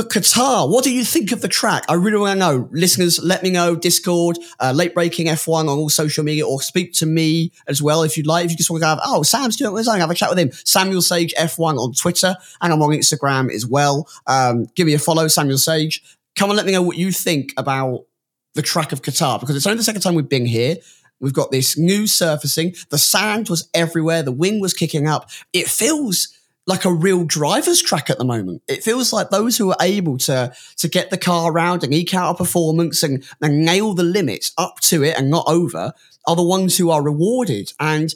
Qatar, 0.04 0.70
what 0.70 0.84
do 0.84 0.94
you 0.94 1.04
think 1.04 1.32
of 1.32 1.42
the 1.42 1.48
track? 1.48 1.84
I 1.90 1.94
really 1.94 2.18
want 2.18 2.34
to 2.34 2.40
know. 2.40 2.70
Listeners, 2.72 3.24
let 3.24 3.44
me 3.44 3.50
know. 3.50 3.76
Discord, 3.76 4.38
uh, 4.60 4.72
late 4.72 4.94
braking 4.94 5.28
F1 5.28 5.62
on 5.62 5.68
all 5.68 5.90
social 5.90 6.24
media, 6.24 6.46
or 6.46 6.62
speak 6.62 6.94
to 6.94 7.06
me 7.06 7.52
as 7.68 7.82
well 7.82 8.04
if 8.04 8.18
you'd 8.18 8.28
like. 8.28 8.46
If 8.46 8.52
you 8.52 8.58
just 8.58 8.70
want 8.70 8.84
to 8.84 8.86
go, 8.86 9.00
oh, 9.04 9.24
Sam's 9.24 9.56
doing 9.56 9.78
it, 9.78 9.86
have 9.88 10.10
a 10.10 10.14
chat 10.14 10.30
with 10.30 10.40
him. 10.40 10.52
Samuel 10.52 11.02
Sage 11.02 11.34
F1 11.36 11.78
on 11.78 11.94
Twitter, 11.94 12.36
and 12.62 12.74
I'm 12.74 12.82
on 12.82 12.92
Instagram 12.92 13.52
as 13.54 13.66
well. 13.66 14.08
Um, 14.26 14.68
give 14.76 14.88
me 14.88 14.94
a 14.94 15.00
follow, 15.00 15.28
Samuel 15.28 15.58
Sage. 15.58 16.04
Come 16.36 16.50
and 16.50 16.58
let 16.58 16.66
me 16.66 16.72
know 16.72 16.82
what 16.82 16.98
you 16.98 17.12
think 17.12 17.54
about 17.58 18.06
the 18.54 18.62
track 18.62 18.92
of 18.92 19.02
Qatar, 19.02 19.40
because 19.40 19.56
it's 19.56 19.68
only 19.68 19.78
the 19.78 19.84
second 19.84 20.02
time 20.02 20.16
we've 20.16 20.30
been 20.30 20.46
here. 20.46 20.78
We've 21.20 21.34
got 21.34 21.52
this 21.52 21.78
new 21.78 22.08
surfacing. 22.08 22.76
The 22.90 22.98
sand 22.98 23.50
was 23.50 23.70
everywhere. 23.74 24.22
The 24.22 24.32
wind 24.32 24.62
was 24.62 24.74
kicking 24.74 25.08
up. 25.08 25.30
It 25.54 25.68
feels 25.68 26.38
like 26.68 26.84
a 26.84 26.94
real 26.94 27.24
driver's 27.24 27.82
track 27.82 28.10
at 28.10 28.18
the 28.18 28.26
moment. 28.26 28.62
It 28.68 28.84
feels 28.84 29.14
like 29.14 29.30
those 29.30 29.58
who 29.58 29.72
are 29.72 29.78
able 29.80 30.18
to 30.20 30.54
to 30.78 30.88
get 30.88 31.10
the 31.10 31.18
car 31.18 31.52
around 31.52 31.84
and 31.84 31.94
eke 31.94 32.14
out 32.14 32.36
a 32.36 32.38
performance 32.38 33.02
and, 33.02 33.24
and 33.42 33.66
nail 33.66 33.94
the 33.94 34.04
limits 34.04 34.52
up 34.58 34.82
to 34.82 35.02
it 35.04 35.18
and 35.18 35.32
not 35.32 35.46
over 35.48 35.94
are 36.28 36.36
the 36.36 36.44
ones 36.44 36.78
who 36.78 36.92
are 36.92 37.02
rewarded. 37.02 37.74
And 37.80 38.14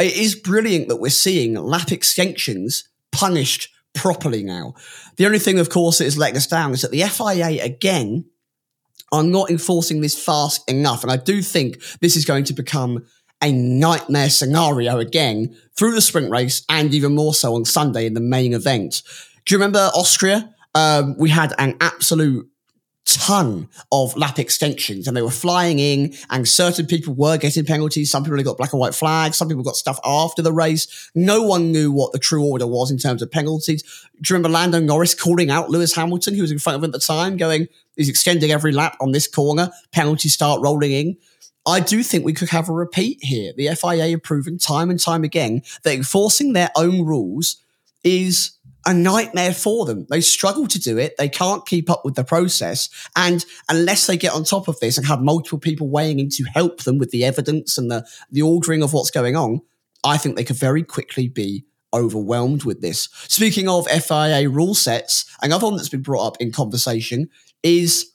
it 0.00 0.16
is 0.16 0.34
brilliant 0.34 0.88
that 0.88 0.96
we're 0.96 1.10
seeing 1.10 1.54
lap 1.54 1.92
extensions 1.92 2.88
punished 3.12 3.68
properly 3.94 4.42
now. 4.42 4.74
The 5.16 5.26
only 5.26 5.38
thing, 5.38 5.58
of 5.58 5.70
course, 5.70 5.98
that 5.98 6.06
is 6.06 6.18
letting 6.18 6.36
us 6.36 6.46
down 6.46 6.72
is 6.72 6.82
that 6.82 6.90
the 6.90 7.02
FIA 7.02 7.62
again 7.62 8.24
are 9.12 9.22
not 9.22 9.50
enforcing 9.50 10.00
this 10.00 10.22
fast 10.22 10.68
enough. 10.68 11.02
And 11.02 11.12
I 11.12 11.16
do 11.16 11.40
think 11.42 11.80
this 12.00 12.16
is 12.16 12.24
going 12.24 12.44
to 12.44 12.52
become 12.52 13.06
a 13.42 13.52
nightmare 13.52 14.30
scenario 14.30 14.98
again 14.98 15.56
through 15.76 15.94
the 15.94 16.00
sprint 16.00 16.30
race 16.30 16.62
and 16.68 16.94
even 16.94 17.14
more 17.14 17.34
so 17.34 17.54
on 17.54 17.64
Sunday 17.64 18.06
in 18.06 18.14
the 18.14 18.20
main 18.20 18.54
event. 18.54 19.02
Do 19.44 19.54
you 19.54 19.58
remember 19.58 19.90
Austria? 19.94 20.54
Um, 20.74 21.16
we 21.18 21.30
had 21.30 21.54
an 21.58 21.76
absolute 21.80 22.48
ton 23.06 23.68
of 23.92 24.16
lap 24.16 24.38
extensions 24.38 25.06
and 25.06 25.16
they 25.16 25.22
were 25.22 25.30
flying 25.30 25.78
in 25.78 26.12
and 26.28 26.46
certain 26.46 26.86
people 26.86 27.14
were 27.14 27.38
getting 27.38 27.64
penalties. 27.64 28.10
Some 28.10 28.24
people 28.24 28.42
got 28.42 28.56
black 28.56 28.72
and 28.72 28.80
white 28.80 28.94
flags. 28.94 29.36
Some 29.36 29.48
people 29.48 29.62
got 29.62 29.76
stuff 29.76 30.00
after 30.04 30.42
the 30.42 30.52
race. 30.52 31.10
No 31.14 31.42
one 31.42 31.70
knew 31.70 31.92
what 31.92 32.12
the 32.12 32.18
true 32.18 32.44
order 32.44 32.66
was 32.66 32.90
in 32.90 32.98
terms 32.98 33.22
of 33.22 33.30
penalties. 33.30 33.82
Do 34.20 34.32
you 34.32 34.36
remember 34.36 34.48
Lando 34.48 34.80
Norris 34.80 35.14
calling 35.14 35.50
out 35.50 35.70
Lewis 35.70 35.94
Hamilton, 35.94 36.34
who 36.34 36.42
was 36.42 36.50
in 36.50 36.58
front 36.58 36.76
of 36.76 36.82
him 36.82 36.88
at 36.88 36.92
the 36.92 36.98
time, 36.98 37.36
going, 37.36 37.68
he's 37.96 38.08
extending 38.08 38.50
every 38.50 38.72
lap 38.72 38.96
on 39.00 39.12
this 39.12 39.28
corner. 39.28 39.70
Penalties 39.92 40.34
start 40.34 40.60
rolling 40.60 40.90
in. 40.90 41.16
I 41.66 41.80
do 41.80 42.02
think 42.02 42.24
we 42.24 42.32
could 42.32 42.50
have 42.50 42.68
a 42.68 42.72
repeat 42.72 43.18
here. 43.22 43.52
The 43.56 43.74
FIA 43.74 44.10
have 44.10 44.22
proven 44.22 44.56
time 44.56 44.88
and 44.88 45.00
time 45.00 45.24
again 45.24 45.62
that 45.82 45.94
enforcing 45.94 46.52
their 46.52 46.70
own 46.76 47.04
rules 47.04 47.56
is 48.04 48.52
a 48.86 48.94
nightmare 48.94 49.52
for 49.52 49.84
them. 49.84 50.06
They 50.08 50.20
struggle 50.20 50.68
to 50.68 50.78
do 50.78 50.96
it. 50.96 51.16
They 51.18 51.28
can't 51.28 51.66
keep 51.66 51.90
up 51.90 52.04
with 52.04 52.14
the 52.14 52.22
process. 52.22 52.88
And 53.16 53.44
unless 53.68 54.06
they 54.06 54.16
get 54.16 54.32
on 54.32 54.44
top 54.44 54.68
of 54.68 54.78
this 54.78 54.96
and 54.96 55.06
have 55.08 55.20
multiple 55.20 55.58
people 55.58 55.88
weighing 55.88 56.20
in 56.20 56.28
to 56.30 56.44
help 56.44 56.84
them 56.84 56.98
with 56.98 57.10
the 57.10 57.24
evidence 57.24 57.76
and 57.76 57.90
the, 57.90 58.06
the 58.30 58.42
ordering 58.42 58.84
of 58.84 58.92
what's 58.92 59.10
going 59.10 59.34
on, 59.34 59.60
I 60.04 60.18
think 60.18 60.36
they 60.36 60.44
could 60.44 60.56
very 60.56 60.84
quickly 60.84 61.26
be 61.26 61.64
overwhelmed 61.92 62.62
with 62.62 62.80
this. 62.80 63.08
Speaking 63.26 63.68
of 63.68 63.88
FIA 63.88 64.48
rule 64.48 64.74
sets, 64.74 65.24
another 65.42 65.66
one 65.66 65.76
that's 65.76 65.88
been 65.88 66.02
brought 66.02 66.26
up 66.26 66.36
in 66.38 66.52
conversation 66.52 67.28
is 67.64 68.12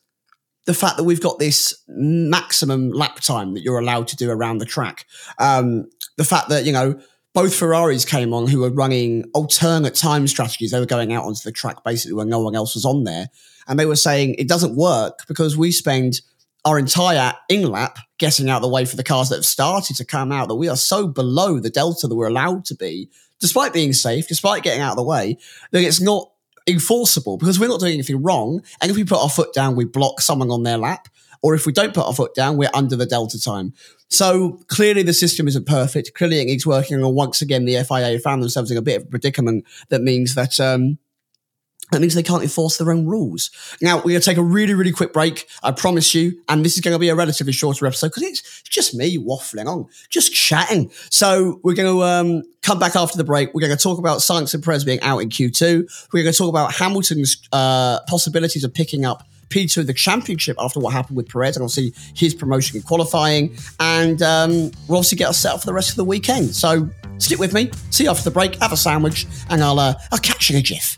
the 0.65 0.74
fact 0.74 0.98
that 0.98 1.03
we've 1.03 1.22
got 1.22 1.39
this 1.39 1.74
maximum 1.88 2.91
lap 2.91 3.20
time 3.20 3.53
that 3.53 3.62
you're 3.62 3.80
allowed 3.80 4.08
to 4.10 4.15
do 4.15 4.30
around 4.30 4.60
the 4.60 4.65
track. 4.65 5.06
Um, 5.39 5.89
the 6.18 6.24
fact 6.24 6.50
that, 6.50 6.65
you 6.65 6.72
know, 6.72 7.00
both 7.34 7.56
Ferraris 7.56 8.06
came 8.06 8.34
on 8.34 8.48
who 8.48 8.60
were 8.60 8.70
running 8.70 9.24
alternate 9.34 9.96
time 9.96 10.27
strategies. 10.27 10.72
They 10.72 10.80
were 10.80 10.86
going 10.86 11.13
out 11.13 11.24
onto 11.24 11.41
the 11.44 11.51
track 11.51 11.84
basically 11.84 12.13
when 12.13 12.30
no 12.30 12.39
one 12.39 12.56
else 12.56 12.75
was 12.75 12.86
on 12.86 13.06
there. 13.06 13.30
And 13.68 13.80
they 13.80 13.86
were 13.86 13.96
saying 13.96 14.36
it 14.36 14.48
doesn't 14.48 14.75
work 14.75 15.25
because 15.27 15.58
we 15.58 15.72
spend 15.72 16.22
our 16.65 16.77
entire 16.77 17.34
in 17.50 17.63
lap 17.63 17.98
getting 18.20 18.50
out 18.50 18.58
of 18.58 18.62
the 18.62 18.70
way 18.70 18.86
for 18.86 18.96
the 18.96 19.03
cars 19.03 19.30
that 19.30 19.38
have 19.38 19.46
started 19.46 19.96
to 19.96 20.06
come 20.06 20.32
out 20.32 20.48
that 20.48 20.56
we 20.56 20.68
are 20.68 20.75
so 20.75 21.08
below 21.08 21.60
the 21.60 21.70
delta 21.70 22.08
that 22.08 22.15
we're 22.15 22.27
allowed 22.27 22.65
to 22.65 22.75
be, 22.75 23.10
despite 23.39 23.74
being 23.74 23.94
safe, 23.94 24.27
despite 24.27 24.62
getting 24.62 24.82
out 24.82 24.91
of 24.91 24.98
the 24.98 25.03
way, 25.03 25.38
that 25.72 25.82
it's 25.82 26.01
not 26.01 26.30
enforceable 26.68 27.38
because 27.38 27.60
we're 27.60 27.68
not 27.68 27.80
doing 27.80 27.94
anything 27.94 28.22
wrong. 28.22 28.62
And 28.82 28.91
if 28.91 28.98
we 28.98 29.03
put 29.03 29.22
our 29.22 29.30
foot 29.30 29.53
down, 29.53 29.75
we 29.75 29.86
block 29.86 30.22
someone 30.22 30.51
on 30.51 30.63
their 30.63 30.77
lap. 30.77 31.08
Or 31.44 31.56
if 31.56 31.65
we 31.65 31.72
don't 31.72 31.94
put 31.94 32.06
our 32.06 32.13
foot 32.13 32.36
down, 32.36 32.58
we're 32.58 32.70
under 32.74 32.96
the 32.96 33.06
delta 33.06 33.41
time. 33.41 33.74
So 34.10 34.60
clearly 34.68 35.01
the 35.01 35.13
system 35.13 35.48
isn't 35.48 35.65
perfect. 35.65 36.13
Clearly 36.13 36.39
it 36.39 36.46
needs 36.46 36.68
working 36.68 37.01
And 37.01 37.15
Once 37.15 37.41
again, 37.41 37.65
the 37.65 37.84
FIA 37.84 38.20
found 38.20 38.44
themselves 38.44 38.70
in 38.70 38.77
a 38.77 38.82
bit 38.82 38.98
of 39.01 39.03
a 39.03 39.10
predicament 39.10 39.65
that 39.89 40.01
means 40.01 40.36
that, 40.36 40.60
um, 40.60 41.00
that 41.92 42.00
means 42.00 42.16
they 42.16 42.24
can't 42.24 42.42
enforce 42.42 42.78
their 42.78 42.92
own 42.92 43.06
rules. 43.06 43.52
Now, 43.82 43.98
we're 43.98 44.12
going 44.12 44.22
to 44.22 44.26
take 44.26 44.38
a 44.38 44.44
really, 44.44 44.74
really 44.74 44.92
quick 44.92 45.14
break. 45.14 45.48
I 45.62 45.72
promise 45.72 46.16
you. 46.16 46.42
And 46.48 46.66
this 46.66 46.76
is 46.76 46.82
going 46.82 46.94
to 46.94 47.00
be 47.00 47.10
a 47.10 47.16
relatively 47.16 47.54
shorter 47.54 47.86
episode 47.86 48.08
because 48.08 48.24
it's 48.24 48.62
just 48.64 48.96
me 48.96 49.18
waffling 49.18 49.68
on, 49.68 49.88
just 50.10 50.34
chatting. 50.34 50.90
So 51.10 51.60
we're 51.64 51.76
going 51.76 51.94
to 51.94 52.04
um, 52.04 52.44
come 52.62 52.80
back 52.80 52.96
after 52.96 53.18
the 53.18 53.24
break. 53.24 53.54
We're 53.54 53.62
going 53.62 53.76
to 53.76 53.82
talk 53.82 54.00
about 54.00 54.20
Sainz 54.20 54.54
and 54.54 54.64
Perez 54.64 54.86
being 54.86 55.02
out 55.02 55.20
in 55.20 55.30
Q2. 55.30 56.10
We're 56.14 56.24
going 56.24 56.34
to 56.34 56.38
talk 56.38 56.50
about 56.50 56.74
Hamilton's 56.74 57.42
uh, 57.52 58.00
possibilities 58.08 58.64
of 58.64 58.74
picking 58.74 59.06
up 59.06 59.28
P2 59.50 59.86
the 59.86 59.94
championship 59.94 60.56
after 60.60 60.80
what 60.80 60.94
happened 60.94 61.18
with 61.18 61.28
Perez 61.28 61.58
and 61.58 61.64
obviously 61.64 61.94
his 62.16 62.34
promotion 62.34 62.78
in 62.78 62.84
qualifying. 62.84 63.54
And 63.82 64.22
um, 64.22 64.72
we'll 64.88 65.00
obviously 65.00 65.18
get 65.18 65.28
us 65.28 65.40
set 65.40 65.54
up 65.54 65.60
for 65.60 65.66
the 65.66 65.74
rest 65.74 65.90
of 65.90 65.98
the 65.98 66.06
weekend. 66.06 66.56
So 66.56 66.90
stick 67.18 67.38
with 67.38 67.54
me. 67.54 67.70
See 67.90 68.06
you 68.06 68.10
after 68.10 68.24
the 68.24 68.32
break. 68.32 68.56
Have 68.56 68.72
a 68.72 68.78
sandwich 68.78 69.28
and 69.50 69.62
I'll, 69.62 69.78
uh, 69.78 69.94
I'll 70.12 70.20
catch 70.20 70.50
you 70.50 70.56
in 70.56 70.62
a 70.62 70.64
jiff. 70.64 70.98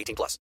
18 0.01 0.15
plus. 0.15 0.39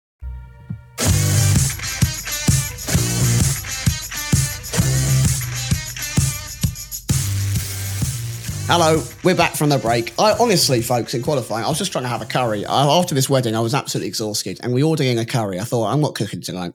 Hello, 8.69 9.01
we're 9.23 9.33
back 9.33 9.55
from 9.55 9.69
the 9.69 9.77
break. 9.77 10.13
I 10.19 10.33
honestly, 10.33 10.81
folks, 10.81 11.13
in 11.13 11.21
qualifying, 11.21 11.63
I 11.63 11.69
was 11.69 11.77
just 11.77 11.93
trying 11.93 12.03
to 12.03 12.09
have 12.09 12.21
a 12.21 12.25
curry. 12.25 12.65
I, 12.65 12.85
after 12.99 13.15
this 13.15 13.29
wedding, 13.29 13.55
I 13.55 13.61
was 13.61 13.73
absolutely 13.73 14.09
exhausted, 14.09 14.59
and 14.61 14.73
we 14.73 14.83
ordered 14.83 15.05
ordering 15.05 15.19
a 15.19 15.25
curry. 15.25 15.57
I 15.57 15.63
thought, 15.63 15.87
I'm 15.87 16.01
not 16.01 16.15
cooking 16.15 16.41
tonight. 16.41 16.73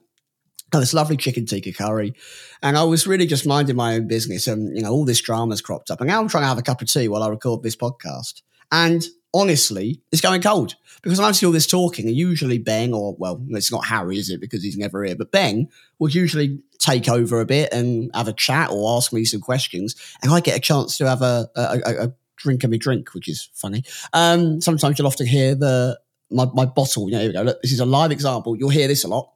Got 0.71 0.79
this 0.79 0.95
lovely 0.95 1.17
chicken 1.17 1.45
tikka 1.45 1.73
curry, 1.73 2.15
and 2.63 2.79
I 2.79 2.83
was 2.83 3.05
really 3.05 3.27
just 3.27 3.45
minding 3.45 3.75
my 3.75 3.93
own 3.93 4.07
business, 4.07 4.47
and 4.47 4.75
you 4.75 4.81
know, 4.81 4.91
all 4.91 5.05
this 5.05 5.21
drama's 5.21 5.61
cropped 5.61 5.91
up, 5.91 6.01
and 6.01 6.07
now 6.07 6.19
I'm 6.19 6.27
trying 6.27 6.45
to 6.45 6.47
have 6.47 6.57
a 6.57 6.63
cup 6.63 6.81
of 6.81 6.91
tea 6.91 7.07
while 7.07 7.21
I 7.21 7.29
record 7.29 7.61
this 7.61 7.75
podcast. 7.75 8.41
And 8.71 9.03
honestly, 9.33 10.01
it's 10.11 10.21
going 10.21 10.41
cold 10.41 10.75
because 11.01 11.19
I 11.19 11.31
see 11.31 11.45
all 11.45 11.51
this 11.51 11.67
talking, 11.67 12.07
and 12.07 12.15
usually 12.15 12.59
Ben, 12.59 12.93
or 12.93 13.15
well, 13.17 13.43
it's 13.49 13.71
not 13.71 13.85
Harry, 13.85 14.17
is 14.17 14.29
it? 14.29 14.39
Because 14.39 14.63
he's 14.63 14.77
never 14.77 15.03
here, 15.03 15.15
but 15.15 15.31
Ben 15.31 15.67
will 15.99 16.09
usually 16.09 16.59
take 16.79 17.09
over 17.09 17.39
a 17.41 17.45
bit 17.45 17.73
and 17.73 18.11
have 18.13 18.27
a 18.27 18.33
chat 18.33 18.69
or 18.71 18.97
ask 18.97 19.11
me 19.13 19.25
some 19.25 19.41
questions, 19.41 19.95
and 20.21 20.31
I 20.31 20.39
get 20.39 20.57
a 20.57 20.61
chance 20.61 20.97
to 20.97 21.07
have 21.07 21.21
a, 21.21 21.49
a, 21.55 21.61
a, 21.85 22.05
a 22.07 22.13
drink 22.37 22.63
of 22.63 22.77
drink, 22.79 23.13
which 23.13 23.27
is 23.27 23.49
funny. 23.53 23.83
Um, 24.13 24.61
sometimes 24.61 24.97
you'll 24.97 25.07
often 25.07 25.27
hear 25.27 25.55
the 25.55 25.99
my, 26.29 26.45
my 26.53 26.65
bottle. 26.65 27.09
You 27.09 27.15
know, 27.15 27.19
here 27.19 27.29
we 27.29 27.33
go. 27.33 27.41
Look, 27.43 27.61
this 27.61 27.71
is 27.71 27.79
a 27.79 27.85
live 27.85 28.11
example. 28.11 28.55
You'll 28.57 28.69
hear 28.69 28.87
this 28.87 29.03
a 29.03 29.07
lot. 29.07 29.31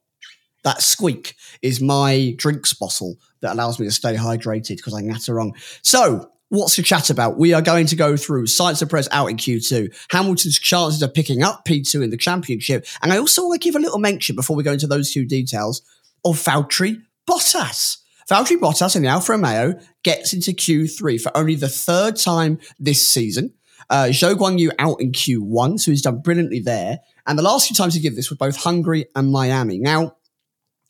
That 0.63 0.81
squeak 0.81 1.35
is 1.61 1.79
my 1.79 2.33
drinks 2.37 2.73
bottle 2.73 3.15
that 3.41 3.53
allows 3.53 3.79
me 3.79 3.85
to 3.85 3.91
stay 3.91 4.15
hydrated 4.15 4.77
because 4.77 4.93
I 4.93 5.01
natter 5.01 5.39
on. 5.39 5.53
So 5.81 6.31
What's 6.49 6.77
the 6.77 6.83
chat 6.83 7.09
about? 7.09 7.37
We 7.37 7.53
are 7.53 7.61
going 7.61 7.87
to 7.87 7.95
go 7.95 8.15
through 8.15 8.45
Sainz 8.45 8.81
of 8.81 8.89
Perez 8.89 9.09
out 9.11 9.27
in 9.27 9.35
Q2, 9.35 9.93
Hamilton's 10.11 10.57
chances 10.57 11.01
of 11.01 11.13
picking 11.13 11.43
up 11.43 11.65
P2 11.65 12.01
in 12.01 12.09
the 12.09 12.17
championship, 12.17 12.85
and 13.01 13.11
I 13.11 13.17
also 13.17 13.45
want 13.45 13.61
to 13.61 13.67
give 13.67 13.75
a 13.75 13.79
little 13.79 13.99
mention 13.99 14.35
before 14.35 14.55
we 14.55 14.63
go 14.63 14.71
into 14.71 14.87
those 14.87 15.11
two 15.11 15.25
details 15.25 15.81
of 16.23 16.35
Valtteri 16.35 17.01
Bottas. 17.29 17.97
Valtteri 18.29 18.57
Bottas 18.57 18.95
in 18.95 19.01
the 19.01 19.09
Alfa 19.09 19.33
Romeo 19.33 19.79
gets 20.03 20.33
into 20.33 20.51
Q3 20.51 21.19
for 21.19 21.35
only 21.35 21.55
the 21.55 21.69
third 21.69 22.15
time 22.15 22.59
this 22.79 23.07
season. 23.07 23.53
Uh, 23.89 24.07
Zhou 24.09 24.35
Guanyu 24.35 24.71
out 24.79 25.01
in 25.01 25.11
Q1, 25.11 25.79
so 25.79 25.91
he's 25.91 26.01
done 26.01 26.21
brilliantly 26.21 26.59
there. 26.59 26.99
And 27.25 27.37
the 27.37 27.43
last 27.43 27.67
two 27.67 27.73
times 27.73 27.93
he 27.93 28.01
did 28.01 28.15
this 28.15 28.29
were 28.29 28.37
both 28.37 28.57
Hungary 28.57 29.05
and 29.15 29.31
Miami. 29.31 29.79
Now, 29.79 30.17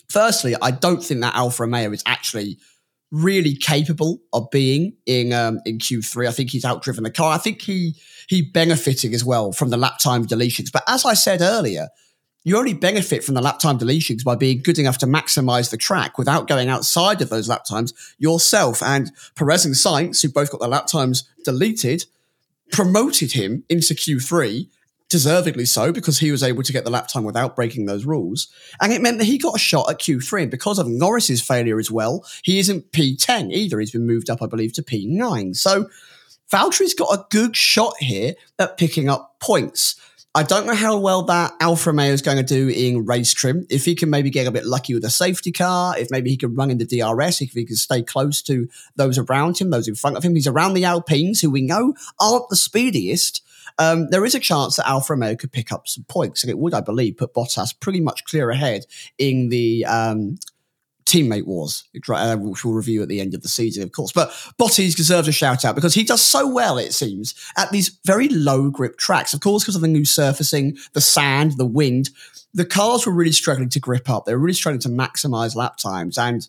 firstly, 0.10 0.56
I 0.62 0.72
don't 0.72 1.04
think 1.04 1.22
that 1.22 1.36
Alfa 1.36 1.63
Romeo 1.63 1.91
is 1.91 2.04
actually 2.06 2.58
really 3.12 3.56
capable 3.56 4.20
of 4.34 4.50
being 4.52 4.93
in 5.06 5.34
um, 5.34 5.60
in 5.65 5.80
Q3. 5.80 6.28
I 6.28 6.32
think 6.32 6.50
he's 6.50 6.63
outdriven 6.63 7.04
the 7.04 7.12
car. 7.12 7.34
I 7.34 7.38
think 7.38 7.62
he 7.62 7.96
he 8.28 8.41
benefiting 8.41 9.13
as 9.13 9.24
well 9.24 9.52
from 9.52 9.70
the 9.70 9.78
lap 9.78 10.00
time 10.00 10.26
deletions. 10.26 10.72
But 10.72 10.84
as 10.88 11.06
I 11.06 11.13
said 11.13 11.41
earlier, 11.41 11.89
you 12.43 12.58
only 12.58 12.74
benefit 12.74 13.24
from 13.24 13.36
the 13.36 13.41
lap 13.41 13.60
time 13.60 13.78
deletions 13.78 14.24
by 14.24 14.36
being 14.36 14.62
good 14.62 14.80
enough 14.80 14.98
to 15.00 15.06
maximize 15.06 15.70
the 15.70 15.78
track 15.78 16.17
without 16.17 16.48
going 16.48 16.70
outside 16.70 17.22
of 17.22 17.30
those 17.30 17.50
lap 17.50 17.63
times 17.65 17.93
yourself. 18.17 18.82
And 18.82 19.12
Perez 19.36 19.65
and 19.65 19.76
Sainz, 19.76 20.22
who 20.22 20.30
both 20.30 20.52
got 20.52 20.60
their 20.60 20.70
lap 20.70 20.88
times 20.88 21.30
deleted, 21.43 22.06
promoted 22.72 23.34
him 23.34 23.63
into 23.70 23.93
Q3 23.93 24.67
deservedly 25.10 25.65
so 25.65 25.91
because 25.91 26.20
he 26.20 26.32
was 26.32 26.43
able 26.43 26.63
to 26.63 26.74
get 26.74 26.84
the 26.84 26.91
lap 26.91 27.08
time 27.08 27.24
without 27.24 27.56
breaking 27.56 27.86
those 27.86 28.06
rules. 28.06 28.48
And 28.82 28.91
it 28.91 29.02
meant 29.02 29.20
that 29.20 29.26
he 29.26 29.38
got 29.38 29.56
a 29.56 29.60
shot 29.60 29.89
at 29.89 30.00
Q3. 30.00 30.43
And 30.43 30.52
because 30.52 30.80
of 30.80 30.88
Norris's 30.88 31.41
failure 31.41 31.80
as 31.80 31.89
well, 31.89 32.26
he 32.43 32.60
isn't 32.60 32.91
P10 32.91 33.52
either. 33.52 33.80
He's 33.80 33.91
been 33.91 34.08
moved 34.08 34.30
up, 34.30 34.41
I 34.41 34.48
believe, 34.48 34.74
to 34.74 34.84
P9. 34.84 35.56
So 35.56 35.89
Valtteri's 36.52 36.93
got 36.93 37.13
a 37.13 37.26
good 37.30 37.56
shot 37.56 37.96
here 38.00 38.34
at 38.60 38.78
picking 38.78 39.10
up 39.10 39.39
points. 39.39 39.96
I 40.36 40.43
don't 40.43 40.67
know 40.67 40.76
how 40.76 41.00
well 41.00 41.24
that 41.24 41.54
Alfa 41.60 41.89
Romeo 41.89 42.13
is 42.13 42.22
going 42.22 42.38
to 42.38 42.43
do 42.43 42.70
in 42.70 43.06
race 43.06 43.34
trim. 43.34 43.65
If 43.72 43.86
he 43.86 43.96
can 43.96 44.12
maybe 44.12 44.30
get 44.30 44.46
a 44.46 44.52
bit 44.52 44.67
lucky 44.67 44.93
with 44.93 45.04
a 45.04 45.10
safety 45.10 45.52
car, 45.52 45.98
if 45.98 46.12
maybe 46.12 46.30
he 46.30 46.38
can 46.38 46.54
run 46.54 46.70
in 46.70 46.78
the 46.78 46.86
DRS, 46.86 47.41
if 47.41 47.54
he 47.54 47.65
can 47.65 47.76
stay 47.76 48.04
close 48.04 48.43
to 48.43 48.70
those 48.96 49.17
around 49.17 49.58
him, 49.58 49.72
those 49.72 49.88
in 49.88 49.96
front 49.96 50.15
of 50.15 50.24
him. 50.24 50.36
He's 50.36 50.46
around 50.46 50.76
the 50.76 50.86
Alpines, 50.86 51.41
who 51.41 51.50
we 51.50 51.63
know 51.63 51.96
aren't 52.20 52.50
the 52.50 52.56
speediest. 52.56 53.41
Um, 53.80 54.10
there 54.10 54.26
is 54.26 54.36
a 54.36 54.40
chance 54.40 54.76
that 54.76 54.88
Alfa 54.88 55.13
Romeo 55.13 55.36
could 55.36 55.52
pick 55.52 55.72
up 55.72 55.88
some 55.88 56.04
points, 56.06 56.44
and 56.44 56.50
it 56.50 56.58
would, 56.58 56.74
I 56.74 56.82
believe, 56.82 57.18
put 57.18 57.34
Bottas 57.34 57.80
pretty 57.80 58.00
much 58.00 58.26
clear 58.26 58.50
ahead 58.50 58.86
in 59.18 59.50
the 59.50 59.86
um, 59.86 60.38
teammate 61.08 61.46
wars, 61.46 61.86
uh, 62.10 62.36
which 62.38 62.66
we'll 62.66 62.74
review 62.74 63.02
at 63.02 63.08
the 63.08 63.22
end 63.22 63.34
of 63.34 63.42
the 63.42 63.48
season, 63.48 63.84
of 63.84 63.92
course. 63.92 64.12
But 64.12 64.30
Bottas 64.60 64.96
deserves 64.96 65.28
a 65.28 65.32
shout 65.32 65.63
out 65.63 65.76
because 65.76 65.94
he 65.94 66.04
does 66.04 66.22
so 66.22 66.48
well, 66.48 66.78
it 66.78 66.94
seems, 66.94 67.34
at 67.56 67.72
these 67.72 67.98
very 68.06 68.28
low 68.28 68.70
grip 68.70 68.98
tracks. 68.98 69.34
Of 69.34 69.40
course, 69.40 69.63
because 69.63 69.76
of 69.76 69.82
the 69.82 69.88
new 69.88 70.06
surfacing, 70.06 70.78
the 70.94 71.02
sand, 71.02 71.54
the 71.54 71.66
wind, 71.66 72.10
the 72.54 72.66
cars 72.66 73.06
were 73.06 73.13
really 73.13 73.32
struggling 73.32 73.70
to 73.70 73.80
grip 73.80 74.10
up. 74.10 74.26
They 74.26 74.34
were 74.34 74.40
really 74.40 74.54
struggling 74.54 74.82
to 74.82 74.90
maximize 74.90 75.56
lap 75.56 75.78
times. 75.78 76.18
And 76.18 76.48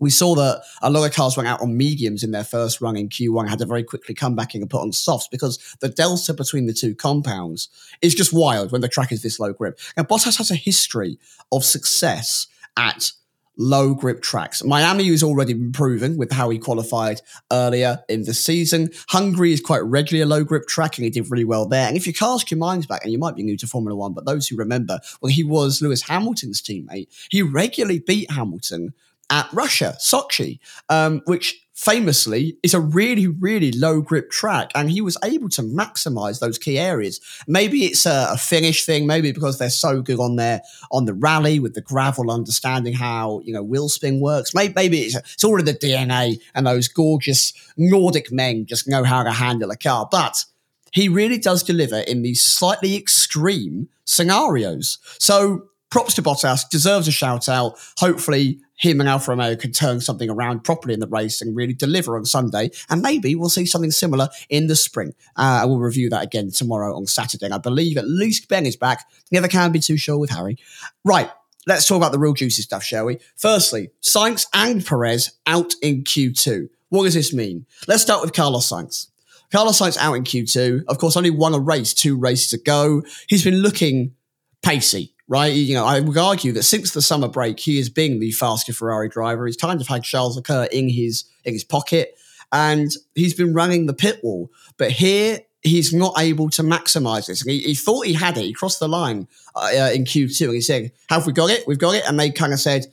we 0.00 0.10
saw 0.10 0.34
that 0.34 0.62
a 0.82 0.90
lot 0.90 1.06
of 1.06 1.14
cars 1.14 1.36
went 1.36 1.48
out 1.48 1.60
on 1.60 1.76
mediums 1.76 2.24
in 2.24 2.32
their 2.32 2.44
first 2.44 2.80
run 2.80 2.96
in 2.96 3.08
Q1, 3.08 3.48
had 3.48 3.58
to 3.60 3.66
very 3.66 3.84
quickly 3.84 4.14
come 4.14 4.34
back 4.34 4.54
in 4.54 4.62
and 4.62 4.70
put 4.70 4.80
on 4.80 4.92
softs 4.92 5.28
because 5.28 5.58
the 5.80 5.88
delta 5.88 6.34
between 6.34 6.66
the 6.66 6.72
two 6.72 6.94
compounds 6.94 7.68
is 8.02 8.14
just 8.14 8.32
wild 8.32 8.72
when 8.72 8.80
the 8.80 8.88
track 8.88 9.12
is 9.12 9.22
this 9.22 9.38
low 9.38 9.52
grip. 9.52 9.78
Now, 9.96 10.02
Bottas 10.02 10.38
has 10.38 10.50
a 10.50 10.56
history 10.56 11.18
of 11.52 11.64
success 11.64 12.46
at 12.76 13.12
low 13.60 13.94
grip 13.94 14.22
tracks. 14.22 14.64
Miami 14.64 15.06
has 15.08 15.22
already 15.22 15.52
been 15.52 15.72
proven 15.72 16.16
with 16.16 16.32
how 16.32 16.48
he 16.48 16.58
qualified 16.58 17.20
earlier 17.52 18.02
in 18.08 18.22
the 18.22 18.32
season. 18.32 18.88
Hungary 19.08 19.52
is 19.52 19.60
quite 19.60 19.84
regularly 19.84 20.22
a 20.22 20.26
low 20.26 20.44
grip 20.44 20.66
track 20.66 20.96
and 20.96 21.04
he 21.04 21.10
did 21.10 21.30
really 21.30 21.44
well 21.44 21.66
there. 21.66 21.86
And 21.86 21.96
if 21.96 22.06
you 22.06 22.14
cast 22.14 22.50
your 22.50 22.58
minds 22.58 22.86
back, 22.86 23.02
and 23.02 23.12
you 23.12 23.18
might 23.18 23.36
be 23.36 23.42
new 23.42 23.58
to 23.58 23.66
Formula 23.66 23.94
One, 23.94 24.14
but 24.14 24.24
those 24.24 24.48
who 24.48 24.56
remember, 24.56 24.98
well, 25.20 25.30
he 25.30 25.44
was 25.44 25.82
Lewis 25.82 26.02
Hamilton's 26.02 26.62
teammate. 26.62 27.08
He 27.30 27.42
regularly 27.42 27.98
beat 27.98 28.30
Hamilton 28.30 28.94
at 29.30 29.48
Russia, 29.52 29.96
Sochi, 30.00 30.58
um, 30.88 31.22
which 31.26 31.66
famously 31.80 32.58
is 32.62 32.74
a 32.74 32.80
really, 32.80 33.26
really 33.26 33.72
low 33.72 34.02
grip 34.02 34.30
track. 34.30 34.70
And 34.74 34.90
he 34.90 35.00
was 35.00 35.16
able 35.24 35.48
to 35.50 35.62
maximize 35.62 36.38
those 36.38 36.58
key 36.58 36.78
areas. 36.78 37.20
Maybe 37.48 37.86
it's 37.86 38.04
a, 38.04 38.28
a, 38.32 38.36
Finnish 38.36 38.84
thing, 38.84 39.06
maybe 39.06 39.32
because 39.32 39.58
they're 39.58 39.70
so 39.70 40.02
good 40.02 40.20
on 40.20 40.36
their 40.36 40.60
on 40.92 41.06
the 41.06 41.14
rally 41.14 41.58
with 41.58 41.72
the 41.72 41.80
gravel, 41.80 42.30
understanding 42.30 42.92
how, 42.92 43.40
you 43.44 43.54
know, 43.54 43.62
wheel 43.62 43.88
spin 43.88 44.20
works. 44.20 44.54
Maybe, 44.54 44.74
maybe 44.76 45.00
it's, 45.00 45.16
it's 45.16 45.42
already 45.42 45.72
the 45.72 45.78
DNA 45.78 46.38
and 46.54 46.66
those 46.66 46.86
gorgeous 46.86 47.54
Nordic 47.78 48.30
men 48.30 48.66
just 48.66 48.86
know 48.86 49.02
how 49.02 49.22
to 49.22 49.30
handle 49.30 49.70
a 49.70 49.76
car. 49.76 50.06
But 50.10 50.44
he 50.92 51.08
really 51.08 51.38
does 51.38 51.62
deliver 51.62 52.00
in 52.00 52.20
these 52.20 52.42
slightly 52.42 52.94
extreme 52.94 53.88
scenarios. 54.04 54.98
So 55.18 55.70
props 55.90 56.14
to 56.14 56.22
Bottas, 56.22 56.68
deserves 56.70 57.08
a 57.08 57.12
shout 57.12 57.48
out. 57.48 57.78
Hopefully, 57.98 58.60
him 58.80 58.98
and 58.98 59.08
Alfa 59.08 59.30
Romeo 59.30 59.54
can 59.56 59.72
turn 59.72 60.00
something 60.00 60.30
around 60.30 60.64
properly 60.64 60.94
in 60.94 61.00
the 61.00 61.06
race 61.06 61.42
and 61.42 61.54
really 61.54 61.74
deliver 61.74 62.16
on 62.16 62.24
Sunday. 62.24 62.70
And 62.88 63.02
maybe 63.02 63.34
we'll 63.34 63.50
see 63.50 63.66
something 63.66 63.90
similar 63.90 64.28
in 64.48 64.68
the 64.68 64.74
sprint. 64.74 65.14
Uh, 65.36 65.64
we'll 65.66 65.78
review 65.78 66.08
that 66.10 66.24
again 66.24 66.50
tomorrow 66.50 66.96
on 66.96 67.06
Saturday. 67.06 67.44
And 67.44 67.54
I 67.54 67.58
believe 67.58 67.98
at 67.98 68.08
least 68.08 68.48
Ben 68.48 68.64
is 68.64 68.76
back. 68.76 69.04
Never 69.30 69.48
can 69.48 69.70
be 69.70 69.80
too 69.80 69.98
sure 69.98 70.18
with 70.18 70.30
Harry. 70.30 70.56
Right. 71.04 71.30
Let's 71.66 71.86
talk 71.86 71.98
about 71.98 72.12
the 72.12 72.18
real 72.18 72.32
juicy 72.32 72.62
stuff, 72.62 72.82
shall 72.82 73.04
we? 73.04 73.18
Firstly, 73.36 73.90
Sainz 74.02 74.46
and 74.54 74.84
Perez 74.84 75.32
out 75.46 75.74
in 75.82 76.02
Q2. 76.04 76.70
What 76.88 77.04
does 77.04 77.14
this 77.14 77.34
mean? 77.34 77.66
Let's 77.86 78.02
start 78.02 78.22
with 78.22 78.32
Carlos 78.32 78.70
Sainz. 78.70 79.08
Carlos 79.52 79.78
Sainz 79.78 79.98
out 79.98 80.14
in 80.14 80.24
Q2. 80.24 80.84
Of 80.88 80.96
course, 80.96 81.18
only 81.18 81.28
won 81.28 81.52
a 81.52 81.58
race, 81.58 81.92
two 81.92 82.16
races 82.16 82.54
ago. 82.54 83.02
He's 83.28 83.44
been 83.44 83.60
looking 83.60 84.14
pacey 84.62 85.14
right? 85.30 85.54
You 85.54 85.74
know, 85.74 85.86
I 85.86 86.00
would 86.00 86.18
argue 86.18 86.50
that 86.52 86.64
since 86.64 86.90
the 86.90 87.00
summer 87.00 87.28
break, 87.28 87.60
he 87.60 87.76
has 87.78 87.88
been 87.88 88.18
the 88.18 88.32
faster 88.32 88.72
Ferrari 88.72 89.08
driver. 89.08 89.46
He's 89.46 89.56
kind 89.56 89.80
of 89.80 89.86
had 89.86 90.02
Charles 90.02 90.36
Leclerc 90.36 90.70
in 90.72 90.90
his 90.90 91.24
in 91.44 91.54
his 91.54 91.64
pocket, 91.64 92.18
and 92.52 92.90
he's 93.14 93.32
been 93.32 93.54
running 93.54 93.86
the 93.86 93.94
pit 93.94 94.20
wall. 94.22 94.50
But 94.76 94.90
here, 94.90 95.38
he's 95.62 95.94
not 95.94 96.14
able 96.18 96.50
to 96.50 96.62
maximize 96.62 97.28
this. 97.28 97.42
He, 97.42 97.60
he 97.60 97.74
thought 97.74 98.06
he 98.06 98.12
had 98.12 98.36
it. 98.36 98.44
He 98.44 98.52
crossed 98.52 98.80
the 98.80 98.88
line 98.88 99.28
uh, 99.54 99.90
in 99.94 100.04
Q2, 100.04 100.46
and 100.46 100.54
he 100.54 100.60
said, 100.60 100.90
"Have 101.08 101.26
we 101.26 101.32
got 101.32 101.48
it? 101.48 101.64
We've 101.66 101.78
got 101.78 101.94
it." 101.94 102.02
And 102.06 102.18
they 102.18 102.30
kind 102.30 102.52
of 102.52 102.58
said, 102.58 102.86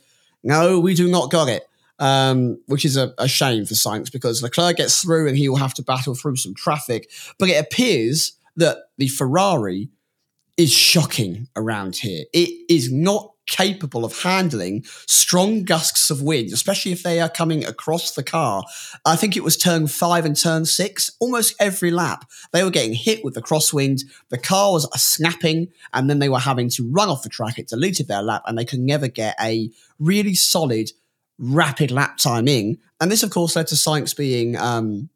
"No, 0.44 0.78
we 0.78 0.94
do 0.94 1.10
not 1.10 1.30
got 1.30 1.48
it." 1.48 1.64
Um, 2.00 2.62
which 2.66 2.84
is 2.84 2.96
a, 2.96 3.12
a 3.18 3.26
shame 3.26 3.66
for 3.66 3.74
Sainz 3.74 4.12
because 4.12 4.40
Leclerc 4.40 4.76
gets 4.76 5.02
through 5.02 5.26
and 5.26 5.36
he 5.36 5.48
will 5.48 5.56
have 5.56 5.74
to 5.74 5.82
battle 5.82 6.14
through 6.14 6.36
some 6.36 6.54
traffic. 6.54 7.10
But 7.40 7.48
it 7.48 7.60
appears 7.60 8.34
that 8.54 8.78
the 8.98 9.08
Ferrari 9.08 9.88
is 10.58 10.72
shocking 10.72 11.48
around 11.56 11.96
here. 11.96 12.24
It 12.34 12.50
is 12.68 12.92
not 12.92 13.32
capable 13.46 14.04
of 14.04 14.22
handling 14.22 14.84
strong 15.06 15.64
gusts 15.64 16.10
of 16.10 16.20
wind, 16.20 16.52
especially 16.52 16.92
if 16.92 17.02
they 17.02 17.20
are 17.20 17.28
coming 17.28 17.64
across 17.64 18.10
the 18.10 18.22
car. 18.22 18.62
I 19.06 19.16
think 19.16 19.36
it 19.36 19.44
was 19.44 19.56
turn 19.56 19.86
five 19.86 20.26
and 20.26 20.36
turn 20.36 20.66
six, 20.66 21.10
almost 21.20 21.54
every 21.58 21.90
lap. 21.90 22.28
They 22.52 22.62
were 22.62 22.70
getting 22.70 22.92
hit 22.92 23.24
with 23.24 23.34
the 23.34 23.40
crosswind. 23.40 24.02
The 24.28 24.36
car 24.36 24.72
was 24.72 24.86
snapping, 25.00 25.68
and 25.94 26.10
then 26.10 26.18
they 26.18 26.28
were 26.28 26.38
having 26.40 26.68
to 26.70 26.90
run 26.90 27.08
off 27.08 27.22
the 27.22 27.30
track. 27.30 27.58
It 27.58 27.68
deleted 27.68 28.08
their 28.08 28.22
lap, 28.22 28.42
and 28.46 28.58
they 28.58 28.66
could 28.66 28.80
never 28.80 29.08
get 29.08 29.34
a 29.40 29.70
really 29.98 30.34
solid, 30.34 30.90
rapid 31.38 31.90
lap 31.90 32.18
time 32.18 32.48
in. 32.48 32.78
And 33.00 33.10
this, 33.10 33.22
of 33.22 33.30
course, 33.30 33.56
led 33.56 33.68
to 33.68 33.76
Sainz 33.76 34.14
being 34.14 34.56
um, 34.56 35.08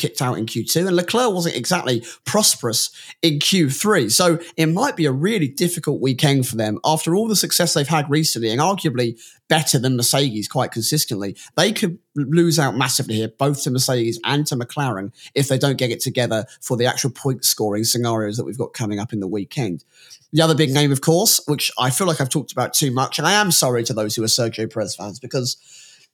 kicked 0.00 0.20
out 0.20 0.38
in 0.38 0.46
Q2, 0.46 0.88
and 0.88 0.96
Leclerc 0.96 1.32
wasn't 1.32 1.56
exactly 1.56 2.04
prosperous 2.24 2.90
in 3.22 3.38
Q3. 3.38 4.10
So 4.10 4.40
it 4.56 4.66
might 4.66 4.96
be 4.96 5.06
a 5.06 5.12
really 5.12 5.46
difficult 5.46 6.00
weekend 6.00 6.48
for 6.48 6.56
them 6.56 6.78
after 6.84 7.14
all 7.14 7.28
the 7.28 7.36
success 7.36 7.74
they've 7.74 7.86
had 7.86 8.10
recently, 8.10 8.50
and 8.50 8.60
arguably 8.60 9.20
better 9.48 9.78
than 9.78 9.96
Mercedes 9.96 10.48
quite 10.48 10.72
consistently. 10.72 11.36
They 11.56 11.72
could 11.72 11.98
lose 12.14 12.58
out 12.58 12.76
massively 12.76 13.16
here, 13.16 13.28
both 13.28 13.62
to 13.64 13.70
Mercedes 13.70 14.18
and 14.24 14.46
to 14.46 14.56
McLaren, 14.56 15.12
if 15.34 15.48
they 15.48 15.58
don't 15.58 15.78
get 15.78 15.90
it 15.90 16.00
together 16.00 16.46
for 16.60 16.76
the 16.76 16.86
actual 16.86 17.10
point 17.10 17.44
scoring 17.44 17.84
scenarios 17.84 18.36
that 18.36 18.44
we've 18.44 18.58
got 18.58 18.72
coming 18.72 18.98
up 18.98 19.12
in 19.12 19.20
the 19.20 19.28
weekend. 19.28 19.84
The 20.32 20.42
other 20.42 20.54
big 20.54 20.70
name, 20.70 20.92
of 20.92 21.00
course, 21.00 21.40
which 21.46 21.70
I 21.78 21.90
feel 21.90 22.06
like 22.06 22.20
I've 22.20 22.28
talked 22.28 22.52
about 22.52 22.72
too 22.72 22.92
much, 22.92 23.18
and 23.18 23.26
I 23.26 23.32
am 23.32 23.50
sorry 23.50 23.84
to 23.84 23.92
those 23.92 24.14
who 24.14 24.22
are 24.22 24.28
Sergio 24.28 24.72
Perez 24.72 24.94
fans 24.94 25.18
because 25.18 25.56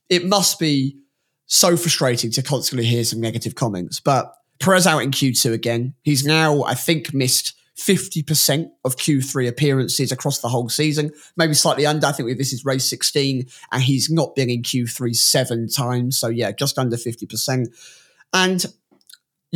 it 0.09 0.25
must 0.25 0.59
be 0.59 0.97
so 1.47 1.77
frustrating 1.77 2.31
to 2.33 2.43
constantly 2.43 2.87
hear 2.87 3.05
some 3.05 3.21
negative 3.21 3.55
comments. 3.55 4.01
But 4.01 4.35
Perez 4.59 4.87
out 4.87 5.01
in 5.01 5.11
Q2 5.11 5.53
again. 5.53 5.95
He's 6.03 6.25
now, 6.25 6.63
I 6.65 6.75
think, 6.75 7.13
missed 7.13 7.55
50% 7.79 8.71
of 8.85 8.97
Q3 8.97 9.49
appearances 9.49 10.11
across 10.11 10.41
the 10.41 10.49
whole 10.49 10.69
season, 10.69 11.13
maybe 11.37 11.55
slightly 11.55 11.85
under. 11.85 12.07
I 12.07 12.13
think 12.13 12.37
this 12.39 12.53
is 12.53 12.65
race 12.65 12.89
16, 12.89 13.47
and 13.71 13.83
he's 13.83 14.11
not 14.11 14.35
been 14.35 14.49
in 14.49 14.63
Q3 14.63 15.15
seven 15.15 15.69
times. 15.69 16.19
So, 16.19 16.29
yeah, 16.29 16.53
just 16.53 16.79
under 16.79 16.97
50%. 16.97 17.67
And 18.33 18.67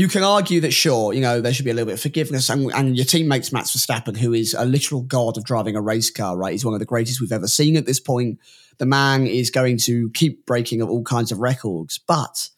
you 0.00 0.08
can 0.08 0.22
argue 0.22 0.62
that, 0.62 0.72
sure, 0.72 1.12
you 1.12 1.20
know, 1.20 1.42
there 1.42 1.52
should 1.52 1.66
be 1.66 1.70
a 1.70 1.74
little 1.74 1.86
bit 1.86 1.94
of 1.94 2.00
forgiveness. 2.00 2.48
And, 2.48 2.72
and 2.72 2.96
your 2.96 3.04
teammates, 3.04 3.52
Max 3.52 3.70
Verstappen, 3.70 4.16
who 4.16 4.32
is 4.32 4.54
a 4.54 4.64
literal 4.64 5.02
god 5.02 5.36
of 5.36 5.44
driving 5.44 5.76
a 5.76 5.82
race 5.82 6.10
car, 6.10 6.38
right? 6.38 6.52
He's 6.52 6.64
one 6.64 6.72
of 6.72 6.80
the 6.80 6.86
greatest 6.86 7.20
we've 7.20 7.30
ever 7.30 7.46
seen 7.46 7.76
at 7.76 7.84
this 7.84 8.00
point 8.00 8.38
the 8.78 8.86
man 8.86 9.26
is 9.26 9.50
going 9.50 9.76
to 9.76 10.08
keep 10.12 10.46
breaking 10.46 10.80
all 10.80 11.02
kinds 11.02 11.30
of 11.30 11.38
records. 11.38 11.98
But, 11.98 12.48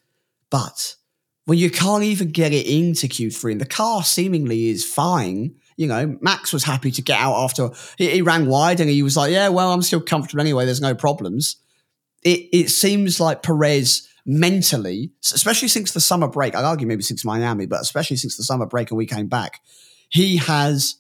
but 0.51 0.95
when 1.47 1.59
you 1.59 1.69
can't 1.69 2.05
even 2.05 2.31
get 2.31 2.53
it 2.53 2.65
into 2.65 3.09
Q3 3.09 3.51
and 3.51 3.61
the 3.61 3.67
car 3.67 4.05
seemingly 4.05 4.69
is 4.69 4.85
fine, 4.85 5.57
you 5.77 5.89
know, 5.89 6.17
Max 6.21 6.53
was 6.53 6.63
happy 6.63 6.93
to 6.93 7.03
get 7.03 7.19
out 7.19 7.35
after 7.35 7.71
he, 7.99 8.09
he 8.09 8.23
ran 8.23 8.47
wide 8.47 8.79
and 8.79 8.89
he 8.89 9.03
was 9.03 9.17
like, 9.17 9.33
yeah, 9.33 9.49
well, 9.49 9.73
I'm 9.73 9.83
still 9.83 10.01
comfortable 10.01 10.41
anyway. 10.41 10.65
There's 10.65 10.81
no 10.81 10.95
problems. 10.95 11.57
it, 12.23 12.49
it 12.53 12.71
seems 12.71 13.19
like 13.19 13.43
Perez 13.43 14.07
mentally, 14.25 15.13
especially 15.33 15.69
since 15.69 15.93
the 15.93 16.01
summer 16.01 16.29
break, 16.29 16.55
I'd 16.55 16.65
argue 16.65 16.87
maybe 16.87 17.03
since 17.03 17.25
Miami, 17.25 17.67
but 17.67 17.81
especially 17.81 18.17
since 18.17 18.37
the 18.37 18.45
summer 18.45 18.67
break 18.67 18.91
and 18.91 18.99
we 18.99 19.07
came 19.07 19.27
back, 19.27 19.61
he 20.09 20.37
has 20.37 20.97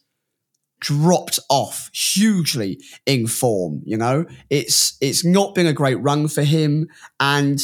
dropped 0.80 1.38
off 1.48 1.90
hugely 1.94 2.80
in 3.06 3.26
form. 3.26 3.82
You 3.84 3.96
know, 3.96 4.26
it's 4.50 4.96
it's 5.00 5.24
not 5.24 5.54
been 5.54 5.66
a 5.66 5.72
great 5.72 6.00
run 6.00 6.28
for 6.28 6.42
him, 6.42 6.88
and 7.20 7.60